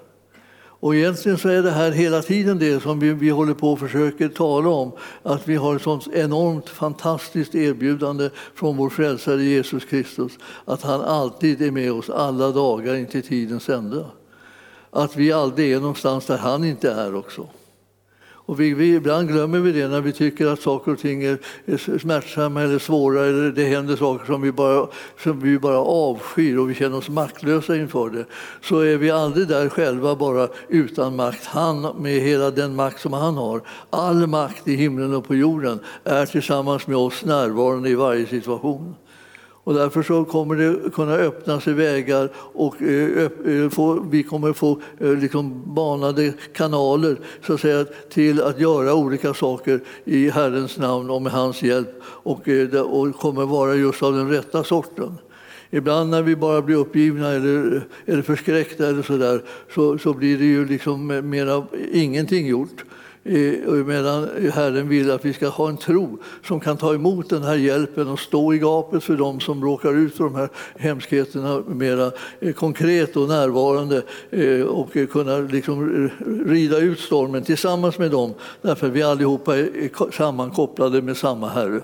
[0.85, 3.79] Och egentligen så är det här hela tiden det som vi, vi håller på och
[3.79, 4.93] försöker tala om.
[5.23, 10.33] Att vi har ett sånt enormt fantastiskt erbjudande från vår frälsare Jesus Kristus.
[10.65, 14.05] Att han alltid är med oss alla dagar in till tidens ände.
[14.91, 17.49] Att vi aldrig är någonstans där han inte är också.
[18.47, 21.39] Och vi, vi, ibland glömmer vi det när vi tycker att saker och ting är,
[21.65, 24.89] är smärtsamma eller svåra eller det händer saker som vi, bara,
[25.23, 28.25] som vi bara avskyr och vi känner oss maktlösa inför det.
[28.63, 31.45] Så är vi aldrig där själva bara utan makt.
[31.45, 35.81] Han med hela den makt som han har, all makt i himlen och på jorden,
[36.05, 38.95] är tillsammans med oss närvarande i varje situation.
[39.65, 44.81] Och därför så kommer det kunna öppna sig vägar och eh, eh, vi kommer få
[45.01, 51.11] eh, liksom banade kanaler så att säga, till att göra olika saker i Herrens namn
[51.11, 52.49] och med hans hjälp och,
[52.85, 55.19] och kommer vara just av den rätta sorten.
[55.71, 59.43] Ibland när vi bara blir uppgivna eller, eller förskräckta eller så, där,
[59.75, 62.85] så, så blir det ju liksom mera ingenting gjort.
[63.87, 67.55] Medan Herren vill att vi ska ha en tro som kan ta emot den här
[67.55, 72.13] hjälpen och stå i gapet för dem som råkar ut för de här hemskheterna mera
[72.41, 76.11] eh, konkret och närvarande eh, och kunna liksom
[76.47, 81.81] rida ut stormen tillsammans med dem därför att vi allihopa är sammankopplade med samma Herre.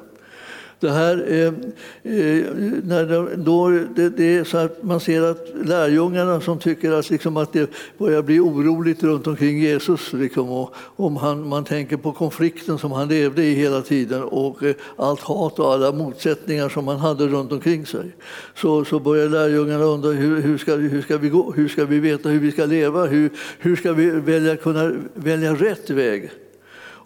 [0.81, 2.45] Det här eh, eh,
[2.85, 7.11] när det, då, det, det, är så att man ser att lärjungarna som tycker att,
[7.11, 11.97] liksom, att det börjar bli oroligt runt omkring Jesus, liksom, och om han, man tänker
[11.97, 16.69] på konflikten som han levde i hela tiden och eh, allt hat och alla motsättningar
[16.69, 18.13] som han hade runt omkring sig,
[18.55, 21.53] så, så börjar lärjungarna undra hur, hur, ska, hur ska vi gå?
[21.53, 23.07] Hur ska vi veta hur vi ska leva?
[23.07, 26.31] Hur, hur ska vi välja, kunna välja rätt väg?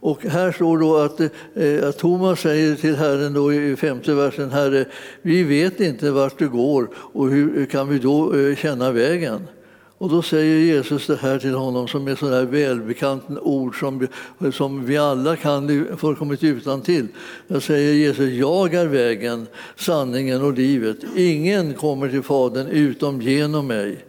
[0.05, 4.51] Och här står då att, eh, att Thomas säger till Herren då i femte versen,
[4.51, 4.85] Herre,
[5.23, 9.41] vi vet inte vart du går och hur kan vi då eh, känna vägen?
[9.99, 14.07] Och då säger Jesus det här till honom som är sådär välbekant ord som,
[14.53, 17.07] som vi alla kan fullkomligt utan till.
[17.47, 20.97] Jag säger Jesus, jag är vägen, sanningen och livet.
[21.17, 24.05] Ingen kommer till Fadern utom genom mig.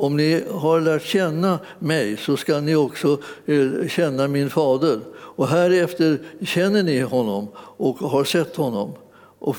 [0.00, 5.00] Om ni har lärt känna mig så ska ni också eh, känna min fader.
[5.38, 8.92] Och härefter känner ni honom och har sett honom.
[9.38, 9.56] Och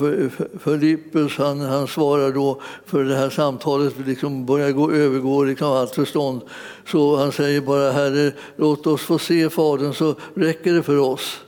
[0.63, 5.95] Filippus han, han svarar då, för det här samtalet liksom börjar gå, övergå liksom allt
[5.95, 6.41] förstånd,
[6.87, 11.39] så han säger bara Herre, låt oss få se Fadern så räcker det för oss.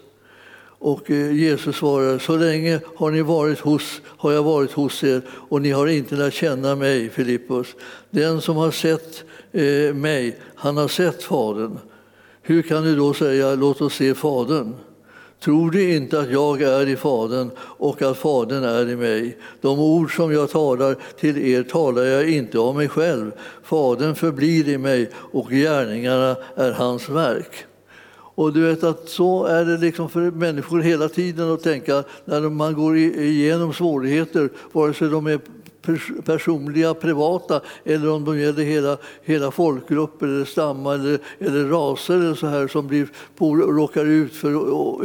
[0.63, 5.21] Och eh, Jesus svarar, så länge har, ni varit hos, har jag varit hos er
[5.29, 7.67] och ni har inte lärt känna mig, Filippus.
[8.09, 11.77] Den som har sett eh, mig, han har sett Fadern.
[12.51, 14.73] Hur kan du då säga låt oss se Fadern?
[15.39, 19.37] Tror du inte att jag är i Fadern och att Fadern är i mig?
[19.61, 23.31] De ord som jag talar till er talar jag inte om mig själv.
[23.63, 27.65] Fadern förblir i mig och gärningarna är hans verk.
[28.13, 32.41] Och du vet att så är det liksom för människor hela tiden att tänka när
[32.41, 35.39] man går igenom svårigheter, vare sig de är
[36.25, 42.35] personliga, privata eller om de gäller hela, hela folkgrupper eller stammar eller, eller raser eller
[42.35, 44.49] så här som blir, på, råkar ut för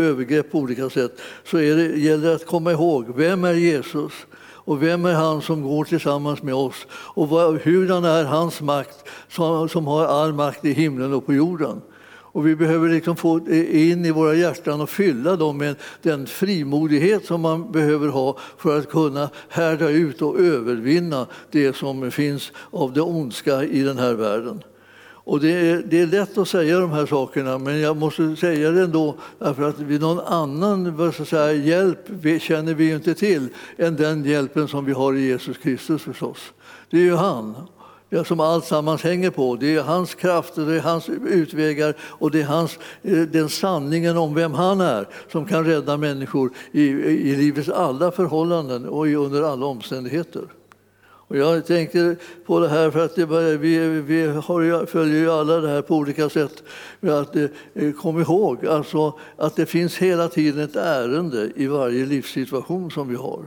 [0.00, 4.12] övergrepp på olika sätt så är det, gäller det att komma ihåg, vem är Jesus?
[4.66, 6.86] Och vem är han som går tillsammans med oss?
[6.90, 11.34] Och vad, hurdan är hans makt som, som har all makt i himlen och på
[11.34, 11.80] jorden?
[12.36, 17.26] Och vi behöver liksom få in i våra hjärtan och fylla dem med den frimodighet
[17.26, 22.92] som man behöver ha för att kunna härda ut och övervinna det som finns av
[22.92, 24.62] det ondska i den här världen.
[25.08, 28.70] Och det är, det är lätt att säga de här sakerna, men jag måste säga
[28.70, 33.48] det ändå därför att vi någon annan säga, hjälp vi, känner vi ju inte till
[33.76, 36.38] än den hjälpen som vi har i Jesus Kristus förstås.
[36.90, 37.54] Det är ju han
[38.24, 39.56] som allt sammans hänger på.
[39.56, 44.16] Det är hans kraft, det är hans utvägar och det är hans, eh, den sanningen
[44.16, 49.42] om vem han är som kan rädda människor i, i livets alla förhållanden och under
[49.42, 50.42] alla omständigheter.
[51.28, 52.16] Och jag tänker
[52.46, 55.96] på det här för att det, vi, vi har, följer ju alla det här på
[55.96, 56.62] olika sätt.
[57.00, 62.06] Men att, eh, kom ihåg alltså, att det finns hela tiden ett ärende i varje
[62.06, 63.44] livssituation som vi har.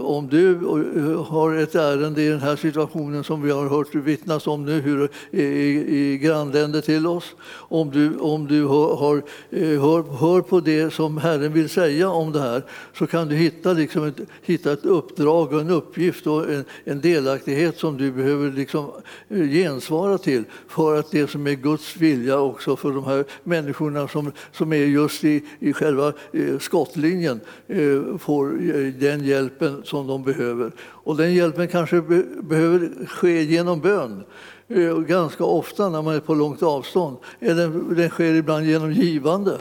[0.00, 4.46] Om du eh, har ett ärende i den här situationen som vi har hört vittnas
[4.46, 9.16] om nu hur, eh, i, i grannländer till oss, om du, om du har,
[9.50, 12.62] eh, hör, hör på det som Herren vill säga om det här
[12.98, 17.00] så kan du hitta, liksom ett, hitta ett uppdrag och en uppgift och en, en
[17.00, 18.90] delaktighet som du behöver liksom
[19.28, 24.32] gensvara till för att det som är Guds vilja också för de här människorna som,
[24.52, 26.12] som är just i, i själva
[26.60, 27.40] skottlinjen
[28.18, 28.50] får
[29.00, 30.72] den hjälp hjälpen som de behöver.
[30.80, 34.24] Och den hjälpen kanske be behöver ske genom bön.
[34.68, 37.16] Eh, ganska ofta när man är på långt avstånd.
[37.40, 39.58] Eller Den sker ibland genom givande.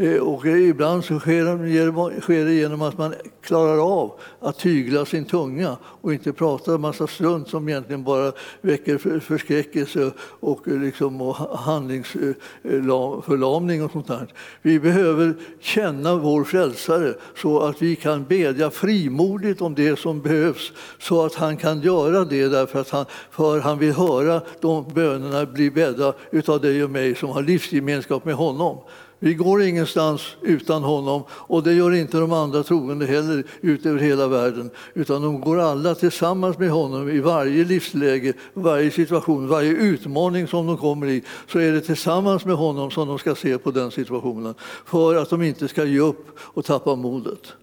[0.00, 5.24] Eh, och eh, ibland så sker det genom att man klarar av att tygla sin
[5.24, 11.20] tunga och inte prata en massa strunt som egentligen bara väcker förskräckelse och, eh, liksom,
[11.20, 14.26] och handlingsförlamning och sånt där.
[14.62, 20.72] Vi behöver känna vår frälsare så att vi kan bedja frimodigt om det som behövs
[20.98, 25.46] så att han kan göra det därför att han, för han vill höra de bönerna
[25.46, 28.78] bli bädda utav dig och mig som har livsgemenskap med honom.
[29.20, 33.98] Vi går ingenstans utan honom och det gör inte de andra troende heller ut över
[33.98, 34.70] hela världen.
[34.94, 40.66] Utan de går alla tillsammans med honom i varje livsläge, varje situation, varje utmaning som
[40.66, 41.22] de kommer i.
[41.48, 44.54] Så är det tillsammans med honom som de ska se på den situationen.
[44.84, 47.54] För att de inte ska ge upp och tappa modet.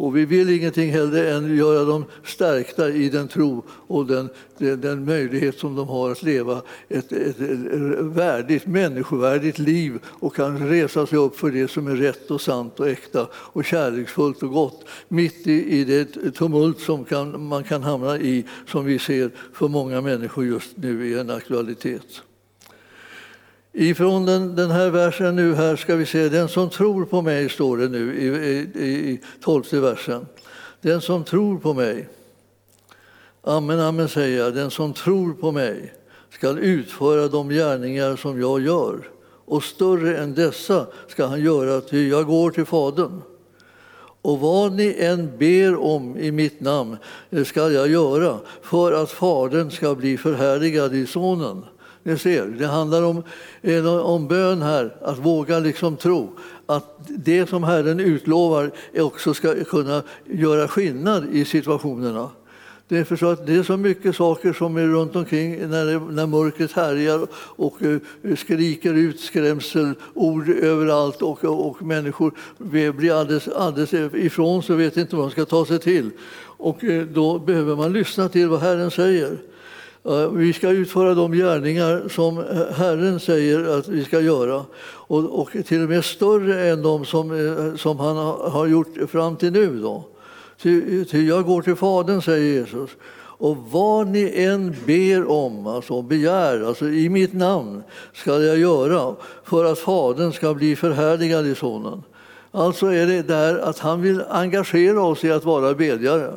[0.00, 4.80] Och vi vill ingenting hellre än göra dem stärkta i den tro och den, den,
[4.80, 7.56] den möjlighet som de har att leva ett, ett, ett,
[8.00, 12.80] värdigt, människovärdigt liv och kan resa sig upp för det som är rätt och sant
[12.80, 17.82] och äkta och kärleksfullt och gott mitt i, i det tumult som kan, man kan
[17.82, 22.22] hamna i, som vi ser för många människor just nu i en aktualitet.
[23.80, 27.48] Ifrån den, den här versen nu här ska vi se, den som tror på mig
[27.48, 28.26] står det nu i,
[28.84, 30.26] i, i tolfte versen.
[30.80, 32.08] Den som tror på mig,
[33.42, 35.94] amen, amen säger jag, den som tror på mig
[36.30, 39.08] skall utföra de gärningar som jag gör
[39.44, 43.22] och större än dessa ska han göra, ty jag går till Fadern.
[44.22, 46.96] Och vad ni än ber om i mitt namn
[47.30, 51.64] eh, skall jag göra för att Fadern ska bli förhärligad i Sonen.
[52.08, 53.22] Ni ser, det handlar om,
[53.62, 56.30] eh, om bön här, att våga liksom tro
[56.66, 62.30] att det som Herren utlovar också ska kunna göra skillnad i situationerna.
[62.88, 65.86] Det är, för så att det är så mycket saker som är runt omkring när,
[65.86, 67.98] det, när mörkret härjar och eh,
[68.36, 72.32] skriker ut skrämselord överallt och, och, människor
[72.92, 76.10] blir alldeles, alldeles ifrån så vet inte vad de ska ta sig till.
[76.40, 79.38] Och eh, då behöver man lyssna till vad Herren säger.
[80.08, 82.44] Eh, vi ska utföra de gärningar som eh,
[82.74, 87.30] Herren säger att vi ska göra och, och till och med större än de som,
[87.30, 88.16] eh, som han
[88.52, 89.80] har gjort fram till nu.
[89.80, 90.04] Då.
[90.62, 92.90] Ty, ty jag går till Fadern, säger Jesus.
[93.40, 99.14] Och vad ni än ber om, alltså begär, alltså i mitt namn ska jag göra
[99.44, 102.02] för att Fadern ska bli förhärligad i Sonen.
[102.50, 106.32] Alltså är det där att han vill engagera oss i att vara bedjare.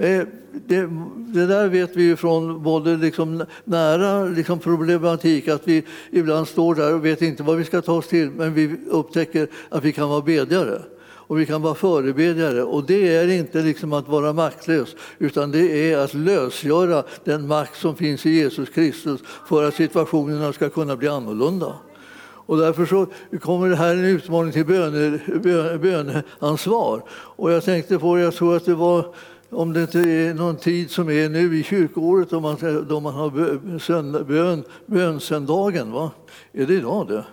[0.00, 0.26] Eh,
[0.66, 6.48] det, det, där vet vi ju från både liksom nära liksom problematik, att vi ibland
[6.48, 9.84] står där och vet inte vad vi ska ta oss till, men vi upptäcker att
[9.84, 12.62] vi kan vara bedjare och vi kan vara förebedjare.
[12.62, 17.76] Och det är inte liksom att vara maktlös, utan det är att lösgöra den makt
[17.76, 21.74] som finns i Jesus Kristus för att situationerna ska kunna bli annorlunda.
[22.50, 23.06] Och därför så
[23.40, 27.02] kommer det här en utmaning till böne, böneansvar.
[27.10, 29.14] Och jag tänkte på det, jag tror att det var
[29.50, 32.56] om det inte är någon tid som är nu i kyrkoåret då man,
[32.88, 35.92] då man har bön, bön, bönsöndagen.
[35.92, 36.10] Va?
[36.52, 37.24] Är det idag det?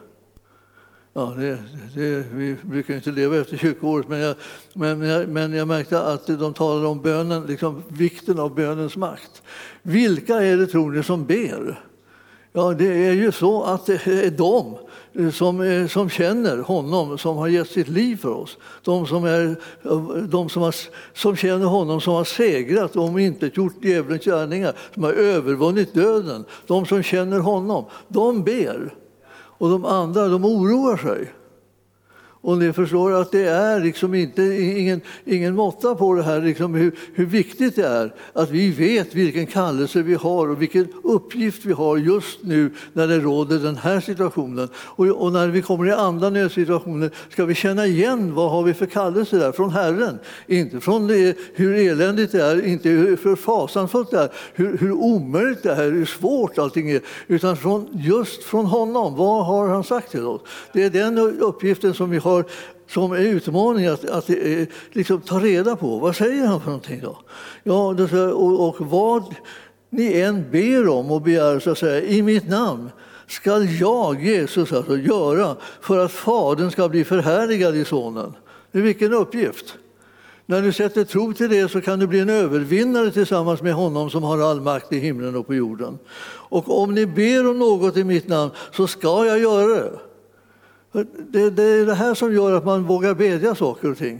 [1.14, 1.58] Ja, det,
[1.96, 4.36] det, vi brukar inte leva efter kyrkoåret, men jag,
[4.74, 9.42] men, jag, men jag märkte att de talade om bönen, liksom vikten av bönens makt.
[9.82, 11.84] Vilka är det tror ni som ber?
[12.54, 14.78] Ja, det är ju så att det är de
[15.18, 18.58] Eh, som, eh, som känner honom som har gett sitt liv för oss.
[18.84, 19.56] De som, är,
[20.28, 20.76] de som, har,
[21.14, 26.46] som känner honom som har segrat och omintetgjort gjort djävulens gärningar, som har övervunnit döden.
[26.68, 28.94] De som känner honom, de ber.
[29.60, 31.34] Och de andra, de oroar sig.
[32.48, 36.74] Och ni förstår att det är liksom inte, ingen, ingen måtta på det här, liksom
[36.74, 41.66] hur, hur viktigt det är att vi vet vilken kallelse vi har och vilken uppgift
[41.66, 44.70] vi har just nu när det råder den här situationen.
[44.76, 48.74] Och, och när vi kommer i andra nödsituationer ska vi känna igen vad har vi
[48.74, 50.20] för kallelse där från Herren.
[50.48, 55.64] Inte från det, hur eländigt det är, inte hur fasansfullt det är, hur, hur omöjligt
[55.64, 59.16] det är, hur svårt allting är, utan från, just från honom.
[59.16, 60.42] Vad har han sagt till oss?
[60.74, 62.46] Det är den uppgiften som vi har har
[62.90, 66.00] som är utmaning att, att eh, liksom, ta reda på.
[66.00, 67.20] Vad säger han för någonting då?
[67.64, 67.96] Ja,
[68.34, 69.36] och, och vad
[69.90, 72.90] ni än ber om och begär så att säga, i mitt namn
[73.28, 78.34] ska jag, Jesus, alltså, göra för att Fadern ska bli förhärligad i Sonen.
[78.72, 79.78] Vilken uppgift!
[80.50, 84.10] När du sätter tro till det så kan du bli en övervinnare tillsammans med honom
[84.10, 86.00] som har all makt i himlen och på jorden.
[86.50, 90.00] Och om ni ber om något i mitt namn så ska jag göra det.
[91.04, 94.20] Det, det, är det här som gör att man vågar bedja saker och ting.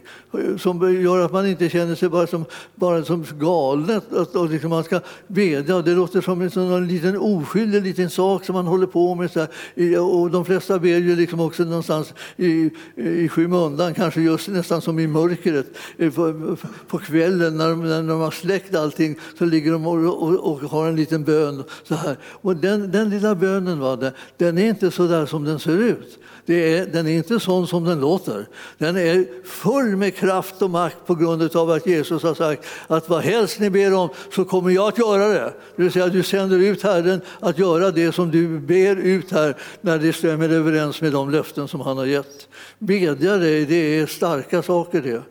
[0.58, 4.02] Som gör att man inte känner sig bara som, bara som galen.
[4.12, 5.82] Att, att liksom man ska bedja.
[5.82, 9.32] Det låter som en sån liten oskyldig liten sak som man håller på med.
[9.32, 10.00] Så här.
[10.00, 15.00] Och de flesta ber ju liksom också någonstans i, i skymundan, kanske just nästan som
[15.00, 15.68] i mörkret.
[16.16, 16.58] På,
[16.88, 20.60] på kvällen när de, när de har släckt allting så ligger de och, och, och
[20.60, 21.64] har en liten bön.
[21.84, 22.18] Så här.
[22.24, 26.20] Och den, den lilla bönen, va, den är inte så där som den ser ut.
[26.46, 28.48] Det är, den är inte sån som den låter.
[28.78, 33.10] Den är full med kraft och makt på grund av att Jesus har sagt att
[33.10, 35.54] vad helst ni ber om så kommer jag att göra det.
[35.76, 39.58] Det vill säga du sänder ut Herren att göra det som du ber ut här
[39.82, 42.48] när det stämmer överens med de löften som han har gett.
[42.80, 45.22] Bedja dig, det är starka saker det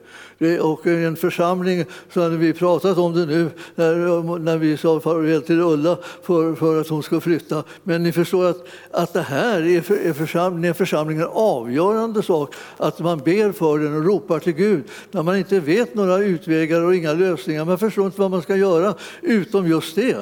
[0.61, 5.43] och en församling, så hade vi pratat om det nu när, när vi sa farväl
[5.43, 7.65] till Ulla för, för att hon ska flytta.
[7.83, 12.55] Men ni förstår att, att det här är för, är församling, församlingen en avgörande sak,
[12.77, 16.81] att man ber för den och ropar till Gud när man inte vet några utvägar
[16.81, 17.65] och inga lösningar.
[17.65, 20.17] Man förstår inte vad man ska göra utom just det.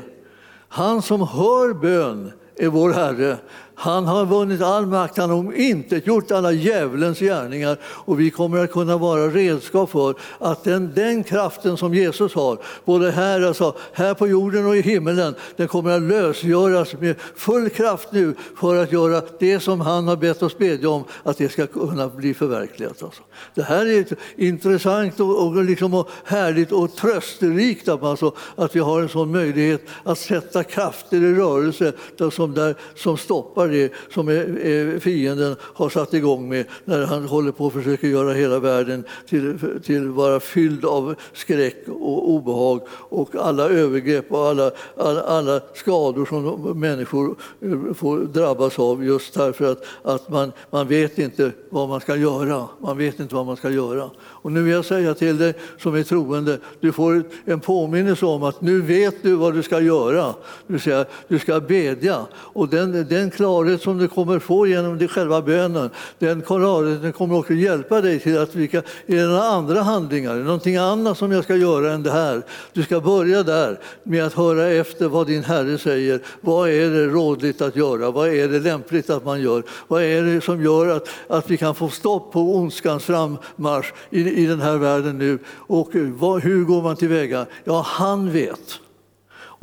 [0.68, 3.36] Han som hör bön är vår Herre.
[3.74, 8.64] Han har vunnit all makt, han har inte gjort alla djävulens gärningar och vi kommer
[8.64, 13.76] att kunna vara redskap för att den, den kraften som Jesus har, både här, alltså,
[13.92, 18.82] här på jorden och i himmelen, den kommer att lösgöras med full kraft nu för
[18.82, 22.34] att göra det som han har bett oss bedja om, att det ska kunna bli
[22.34, 23.02] förverkligat.
[23.02, 23.22] Alltså.
[23.54, 24.06] Det här är
[24.36, 29.82] intressant och, och, liksom och härligt och trösterikt alltså, att vi har en sån möjlighet
[30.02, 31.92] att sätta krafter i rörelse
[32.32, 37.52] som, där, som stoppar skapar det som fienden har satt igång med när han håller
[37.52, 43.34] på att försöka göra hela världen till, till vara fylld av skräck och obehag och
[43.36, 49.72] alla övergrepp och alla, alla, alla skador som människor eh, får drabbas av just därför
[49.72, 52.68] att, att man, man vet inte vad man ska göra.
[52.78, 54.10] Man vet inte vad man ska göra.
[54.44, 58.42] Och nu vill jag säga till dig som är troende, du får en påminnelse om
[58.42, 60.34] att nu vet du vad du ska göra.
[60.66, 62.26] Du säger, du ska bedja.
[62.32, 67.38] Och den, den klarhet som du kommer få genom det själva bönen, den klarheten kommer
[67.38, 71.44] också hjälpa dig till att vilka är det några andra handlingar, någonting annat som jag
[71.44, 72.42] ska göra än det här.
[72.72, 76.20] Du ska börja där med att höra efter vad din Herre säger.
[76.40, 78.10] Vad är det rådligt att göra?
[78.10, 79.62] Vad är det lämpligt att man gör?
[79.88, 84.46] Vad är det som gör att, att vi kan få stopp på ondskans frammarsch i
[84.46, 85.38] den här världen nu.
[85.48, 87.46] Och vad, hur går man tillväga?
[87.64, 88.80] Ja, han vet.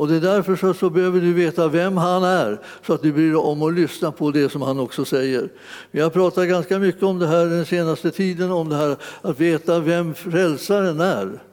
[0.02, 3.12] Och det är därför så, så, behöver du veta vem han är så att du
[3.12, 5.50] bryr dig om att lyssna på det som han också säger.
[5.92, 9.40] Vi har pratat ganska mycket om det här den senaste tiden, om det här att
[9.40, 11.44] veta vem frälsaren är.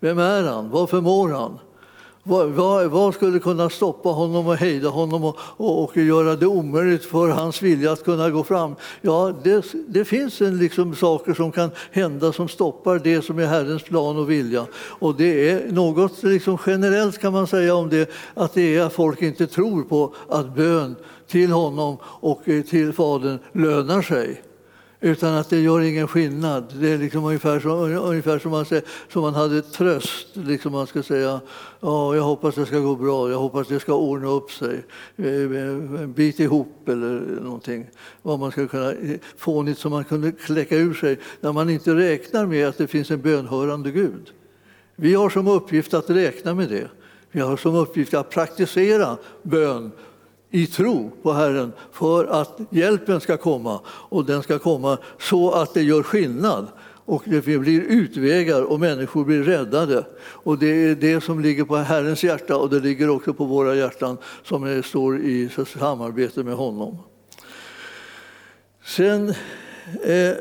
[0.00, 0.70] Vem är han?
[0.70, 1.58] Vad förmår han?
[2.28, 6.46] Vad, vad, vad, skulle kunna stoppa honom och hejda honom och, och, och, göra det
[6.46, 8.74] omöjligt för hans vilja att kunna gå fram?
[9.00, 13.46] Ja, det, det finns en liksom saker som kan hända som stoppar det som är
[13.46, 14.66] Herrens plan och vilja.
[14.74, 18.92] Och det är något liksom generellt kan man säga om det, att det är att
[18.92, 24.42] folk inte tror på att bön till honom och eh, till Fadern lönar sig.
[25.00, 26.74] Utan att det gör ingen skillnad.
[26.80, 30.26] Det är liksom ungefär som, ungefär som, man, säger, som man hade tröst.
[30.32, 31.40] Liksom man ska säga
[31.80, 34.84] jag hoppas det ska gå bra, jag hoppas det ska ordna upp sig.
[35.16, 37.86] Eh, eh, bit ihop eller någonting.
[38.22, 38.92] Vad man ska kunna,
[39.36, 43.10] fånigt som man kunde kläcka ur sig när man inte räknar med att det finns
[43.10, 44.32] en bönhörande Gud.
[44.96, 46.88] Vi har som uppgift att räkna med det.
[47.30, 49.92] Vi har som uppgift att praktisera bön
[50.50, 55.74] i tro på Herren för att hjälpen ska komma och den ska komma så att
[55.74, 56.66] det gör skillnad
[57.08, 60.06] och det blir utvägar och människor blir räddade.
[60.20, 63.74] Och det är det som ligger på Herrens hjärta och det ligger också på våra
[63.74, 66.98] hjärtan som står i samarbete med honom.
[68.84, 69.28] Sen
[70.04, 70.36] eh,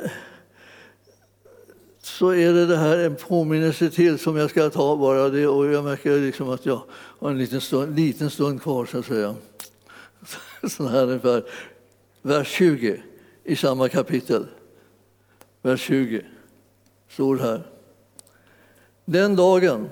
[2.02, 5.66] så är det, det här en påminnelse till som jag ska ta bara det och
[5.66, 6.82] jag märker liksom att jag
[7.20, 9.36] har en liten stund, liten stund kvar så att säga.
[10.70, 11.44] sån här ungefär.
[12.22, 13.04] Vers 20
[13.44, 14.48] i samma kapitel.
[15.62, 16.26] Vers 20
[17.10, 17.64] står här.
[19.06, 19.90] Den dagen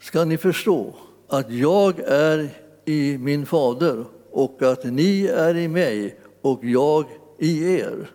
[0.00, 0.94] ska ni förstå
[1.28, 2.48] att jag är
[2.84, 7.06] i min fader och att ni är i mig och jag
[7.38, 8.10] i er.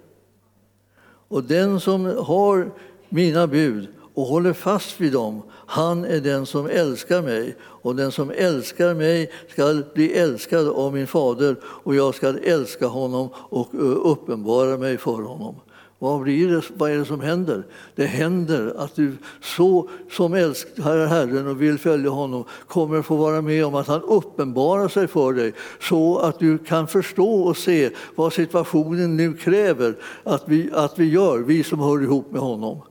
[1.28, 2.72] Och den som har
[3.10, 7.56] mina bud och håller fast vid dem, han är den som älskar mig.
[7.62, 12.88] Och den som älskar mig skall bli älskad av min fader och jag skall älska
[12.88, 13.70] honom och
[14.12, 15.56] uppenbara mig för honom.
[16.00, 17.64] Vad, blir det, vad är det som händer?
[17.96, 23.16] Det händer att du så som älskar Herren och vill följa honom kommer att få
[23.16, 27.58] vara med om att han uppenbarar sig för dig så att du kan förstå och
[27.58, 32.42] se vad situationen nu kräver att vi, att vi gör, vi som hör ihop med
[32.42, 32.82] honom.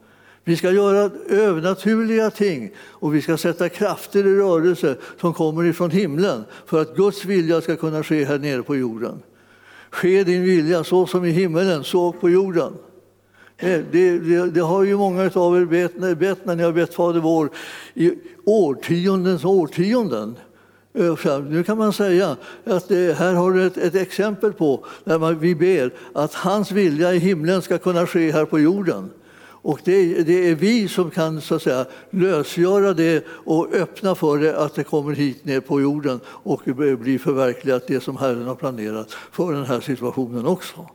[0.44, 5.90] Vi ska göra övernaturliga ting och vi ska sätta krafter i rörelse som kommer ifrån
[5.90, 9.22] himlen för att Guds vilja ska kunna ske här nere på jorden.
[9.90, 12.72] Ske din vilja så som i himmelen, så på jorden.
[13.56, 16.94] Eh, det, det, det, har ju många av er bett, bett när ni har bett
[16.94, 17.50] Fader vår
[17.94, 18.12] i
[18.44, 20.36] årtiondens årtionden.
[20.94, 25.18] Eh, nu kan man säga att det, här har du ett, ett exempel på när
[25.18, 29.10] man, vi ber att hans vilja i himlen ska kunna ske här på jorden.
[29.62, 34.38] Och det, det, är vi som kan så att säga, lösgöra det och öppna för
[34.38, 38.54] det att det kommer hit ner på jorden och blir förverkligat det som Herren har
[38.54, 40.86] planerat för den här situationen också.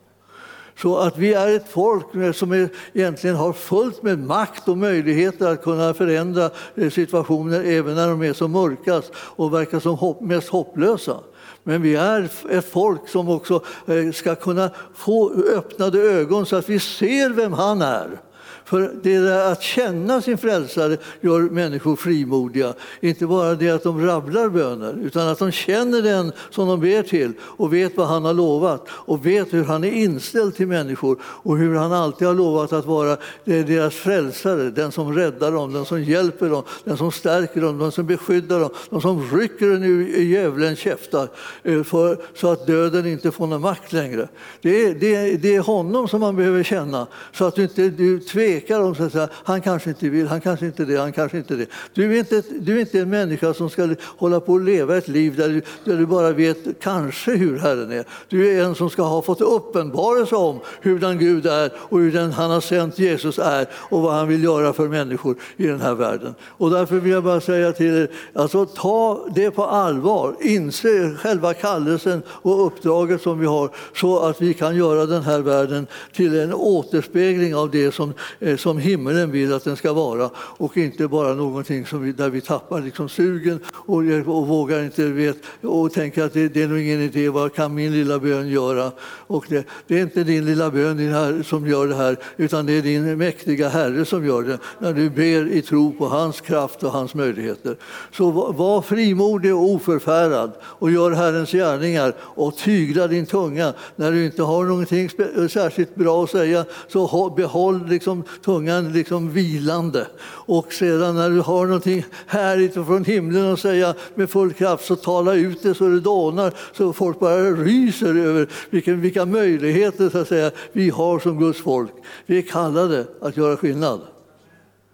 [0.77, 5.47] Så att vi är ett folk som är, egentligen har fullt med makt och möjligheter
[5.47, 10.21] att kunna förändra eh, situationer även när de är som mörkast och verkar som hopp,
[10.21, 11.17] mest hopplösa.
[11.63, 16.69] Men vi är ett folk som också eh, ska kunna få öppnade ögon så att
[16.69, 18.21] vi ser vem han är.
[18.65, 22.73] För det där att känna sin frälsare gör människor frimodiga.
[22.99, 27.03] Inte bara det att de rabblar böner, utan att de känner den som de ber
[27.03, 31.17] till och vet vad han har lovat och vet hur han är inställd till människor
[31.23, 35.85] och hur han alltid har lovat att vara deras frälsare, den som räddar dem, den
[35.85, 39.83] som hjälper dem, den som stärker dem, den som beskyddar dem, den som rycker den
[39.83, 41.29] ur djävulens käftar
[41.63, 44.27] eh, för, så att döden inte får någon makt längre.
[44.61, 48.19] Det är, det, det är honom som man behöver känna så att du inte du
[48.19, 51.37] tvekar tvekar om så att han kanske inte vill, han kanske inte det, han kanske
[51.37, 51.67] inte det.
[51.93, 55.07] Du är inte, du är inte en människa som ska hålla på och leva ett
[55.07, 58.05] liv där du, där du bara vet kanske hur Herren är.
[58.29, 62.11] Du är en som ska ha fått uppenbarelse om hur den Gud är och hur
[62.11, 65.81] den han har sänt Jesus är och vad han vill göra för människor i den
[65.81, 66.35] här världen.
[66.43, 71.53] Och därför vill jag bara säga till er, alltså, ta det på allvar, inse själva
[71.53, 76.39] kallelsen och uppdraget som vi har så att vi kan göra den här världen till
[76.39, 78.13] en återspegling av det som
[78.45, 82.29] Eh, som himlen vill att den ska vara och inte bara någonting som vi, där
[82.29, 86.67] vi tappar liksom sugen och, och vågar inte vet, och tänker att det, det, är
[86.67, 88.91] nog ingen idé, vad kan min lilla bön göra?
[89.01, 92.65] Och det, det är inte din lilla bön din här, som gör det här utan
[92.65, 96.41] det är din mäktiga Herre som gör det när du ber i tro på hans
[96.41, 97.77] kraft och hans möjligheter.
[98.11, 103.73] Så var, var frimodig och oförfärad och gör Herrens gärningar och tygla din tunga.
[103.95, 105.09] När du inte har någonting
[105.49, 110.07] särskilt bra att säga så behåll liksom tungan liksom vilande.
[110.27, 114.95] Och sedan när du har någonting härligt från himlen att säga med full kraft så
[114.95, 120.17] tala ut det så det dånar så folk bara ryser över vilken, vilka möjligheter så
[120.17, 121.91] att säga, vi har som Guds folk.
[122.25, 124.01] Vi är kallade att göra skillnad.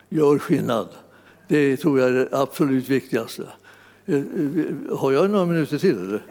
[0.10, 0.88] Gör skillnad.
[1.48, 3.44] Det tror jag är det absolut viktigaste.
[4.06, 5.98] Eh, eh, har jag några minuter till?
[5.98, 6.26] Eller?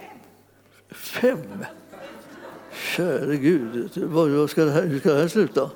[0.91, 1.39] Fem?
[2.97, 3.91] Käre Gud,
[4.51, 5.71] ska det här, hur ska det här sluta?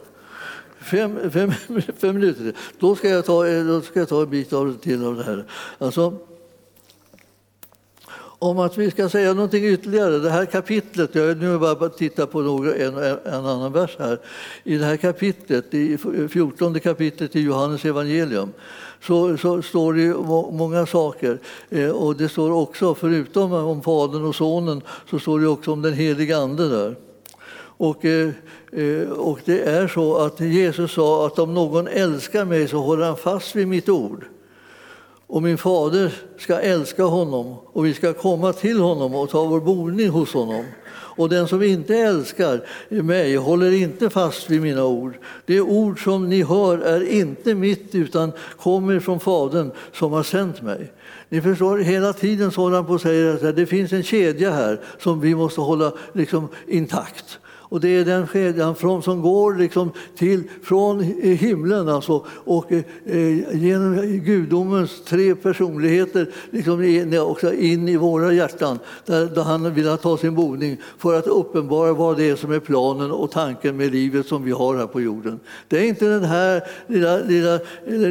[0.84, 1.52] Fem, fem,
[1.98, 2.52] fem minuter.
[2.78, 5.24] Då ska, jag ta, eh, då ska jag ta en bit av, till av det
[5.24, 5.44] här.
[5.78, 6.18] Alltså,
[8.38, 10.18] om att vi ska säga någonting ytterligare.
[10.18, 14.20] Det här kapitlet, jag nu bara titta på några, en, en annan vers här.
[14.64, 15.98] I det här kapitlet, i
[16.30, 18.52] 14 eh, kapitlet i Johannes evangelium
[19.02, 20.14] så, så står det
[20.56, 21.38] många saker.
[21.70, 25.82] Eh, och det står också, förutom om Fadern och Sonen, så står det också om
[25.82, 26.96] den helige Ande där.
[27.84, 28.30] Och, eh,
[28.72, 33.06] eh, och det är så att Jesus sa att om någon älskar mig så håller
[33.06, 34.24] han fast vid mitt ord.
[35.26, 39.60] Och min fader ska älska honom och vi ska komma till honom och ta vår
[39.60, 40.64] boning hos honom.
[41.16, 42.66] Och den som inte älskar
[43.02, 45.14] mig håller inte fast vid mina ord.
[45.46, 50.62] Det ord som ni hör är inte mitt utan kommer från Fadern som har sänt
[50.62, 50.92] mig.
[51.28, 54.50] Ni förstår, hela tiden så håller han på och säger att det finns en kedja
[54.50, 57.38] här som vi måste hålla liksom, intakt.
[57.68, 62.84] Och det är den kedjan från, som går liksom till, från himlen alltså, och eh,
[63.52, 69.96] genom gudomens tre personligheter liksom in, också in i våra hjärtan där, där han vill
[69.96, 73.92] ta sin boning för att uppenbara vad det är som är planen och tanken med
[73.92, 75.40] livet som vi har här på jorden.
[75.68, 77.60] Det är inte den här lilla, lilla,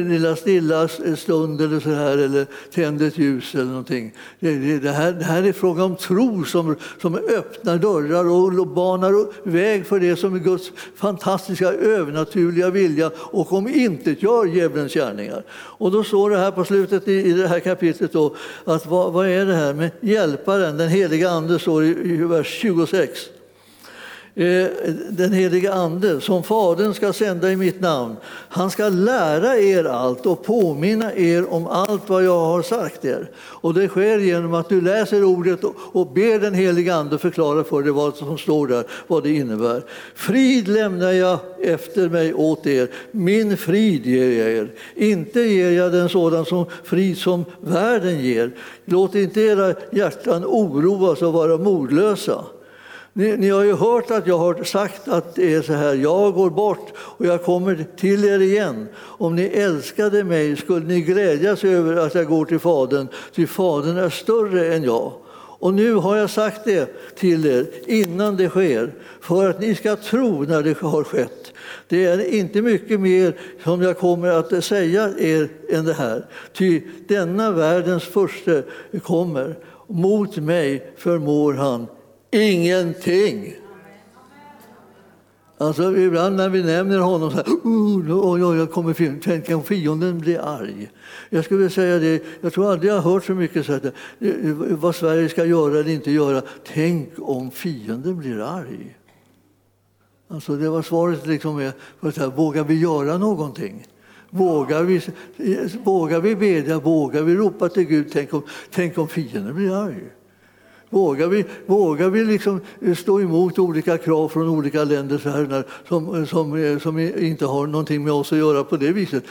[0.08, 4.14] lilla stilla stund eller så här eller tänd ett ljus eller någonting.
[4.40, 8.24] Det, det, det, här, det här är fråga om tro som, som öppnar dörrar
[8.60, 9.12] och banar
[9.44, 15.44] väg för det som är Guds fantastiska övernaturliga vilja och om inte gör djävulens gärningar.
[15.52, 19.28] Och då står det här på slutet i, det här kapitlet då, att vad, vad
[19.28, 23.10] är det här med hjälparen, den heliga ande, står i, i vers 26.
[24.36, 24.66] Eh,
[25.10, 28.16] den helige Ande som Fadern ska sända i mitt namn.
[28.48, 33.30] Han ska lära er allt och påminna er om allt vad jag har sagt er.
[33.36, 35.60] Och det sker genom att du läser ordet
[35.92, 39.82] och ber den helige Ande förklara för dig vad som står där, vad det innebär.
[40.14, 44.72] Frid lämnar jag efter mig åt er, min frid ger jag er.
[44.94, 48.50] Inte ger jag den sådan som frid som världen ger.
[48.84, 52.44] Låt inte era hjärtan oroas och vara modlösa.
[53.16, 56.34] Ni, ni, har ju hört att jag har sagt att det är så här, jag
[56.34, 58.88] går bort och jag kommer till er igen.
[58.96, 63.96] Om ni älskade mig skulle ni glädjas över att jag går till Fadern, ty Fadern
[63.96, 65.12] är större än jag.
[65.58, 69.96] Och nu har jag sagt det till er innan det sker, för att ni ska
[69.96, 71.52] tro när det har skett.
[71.88, 76.82] Det är inte mycket mer som jag kommer att säga er än det här, ty
[77.08, 78.62] denna världens första
[79.02, 79.56] kommer.
[79.86, 81.86] Mot mig förmår han
[82.34, 83.54] ingenting.
[85.58, 89.62] Alltså, ibland när vi nämner honom så här, oh, oj, oj, jag kommer tänk om
[89.62, 90.90] fienden blir arg.
[91.30, 93.92] Jag skulle säga det, jag tror aldrig jag har hört så mycket så här,
[94.74, 96.42] vad Sverige ska göra eller inte göra.
[96.74, 98.96] Tänk om fienden blir arg.
[100.28, 103.86] Alltså, det var svaret liksom för här, vågar vi göra någonting?
[104.30, 105.00] Vågar vi,
[105.84, 110.04] vågar vi bedja, vågar vi ropa till Gud, tänk om, tänk om fienden blir arg?
[110.94, 115.64] Vågar vi, vågar vi liksom eh, stå emot olika krav från olika länder så här,
[115.88, 119.24] som, eh, som, eh, som inte har någonting med oss att göra på det viset?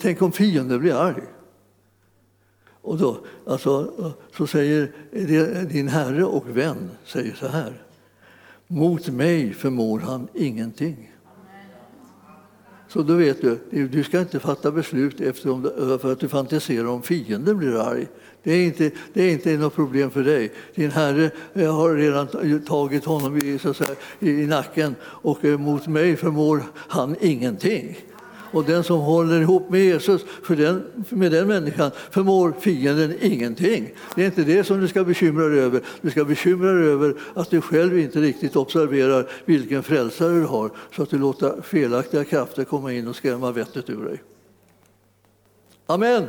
[0.00, 1.22] Tänk om fienden blir arg?
[2.82, 3.92] Och då, alltså,
[4.36, 4.92] så säger
[5.64, 7.82] din herre och vän säger så här.
[8.66, 11.12] Mot mig förmår han ingenting.
[12.88, 17.02] Så då vet du, du ska inte fatta beslut efter för att du fantiserar om
[17.02, 18.06] fienden blir arg.
[18.42, 20.52] Det är inte, det är inte något problem för dig.
[20.74, 22.28] Din Herre eh, har redan
[22.64, 27.96] tagit honom i, så säga, i nacken och eh, mot mig förmår han ingenting.
[28.52, 33.90] Och den som håller ihop med Jesus, för den, med den människan förmår fienden ingenting.
[34.14, 35.82] Det är inte det som du ska bekymra dig över.
[36.00, 40.70] Du ska bekymra dig över att du själv inte riktigt observerar vilken frälsare du har
[40.96, 44.22] så att du låter felaktiga krafter komma in och skrämma vettet ur dig.
[45.86, 46.24] Amen.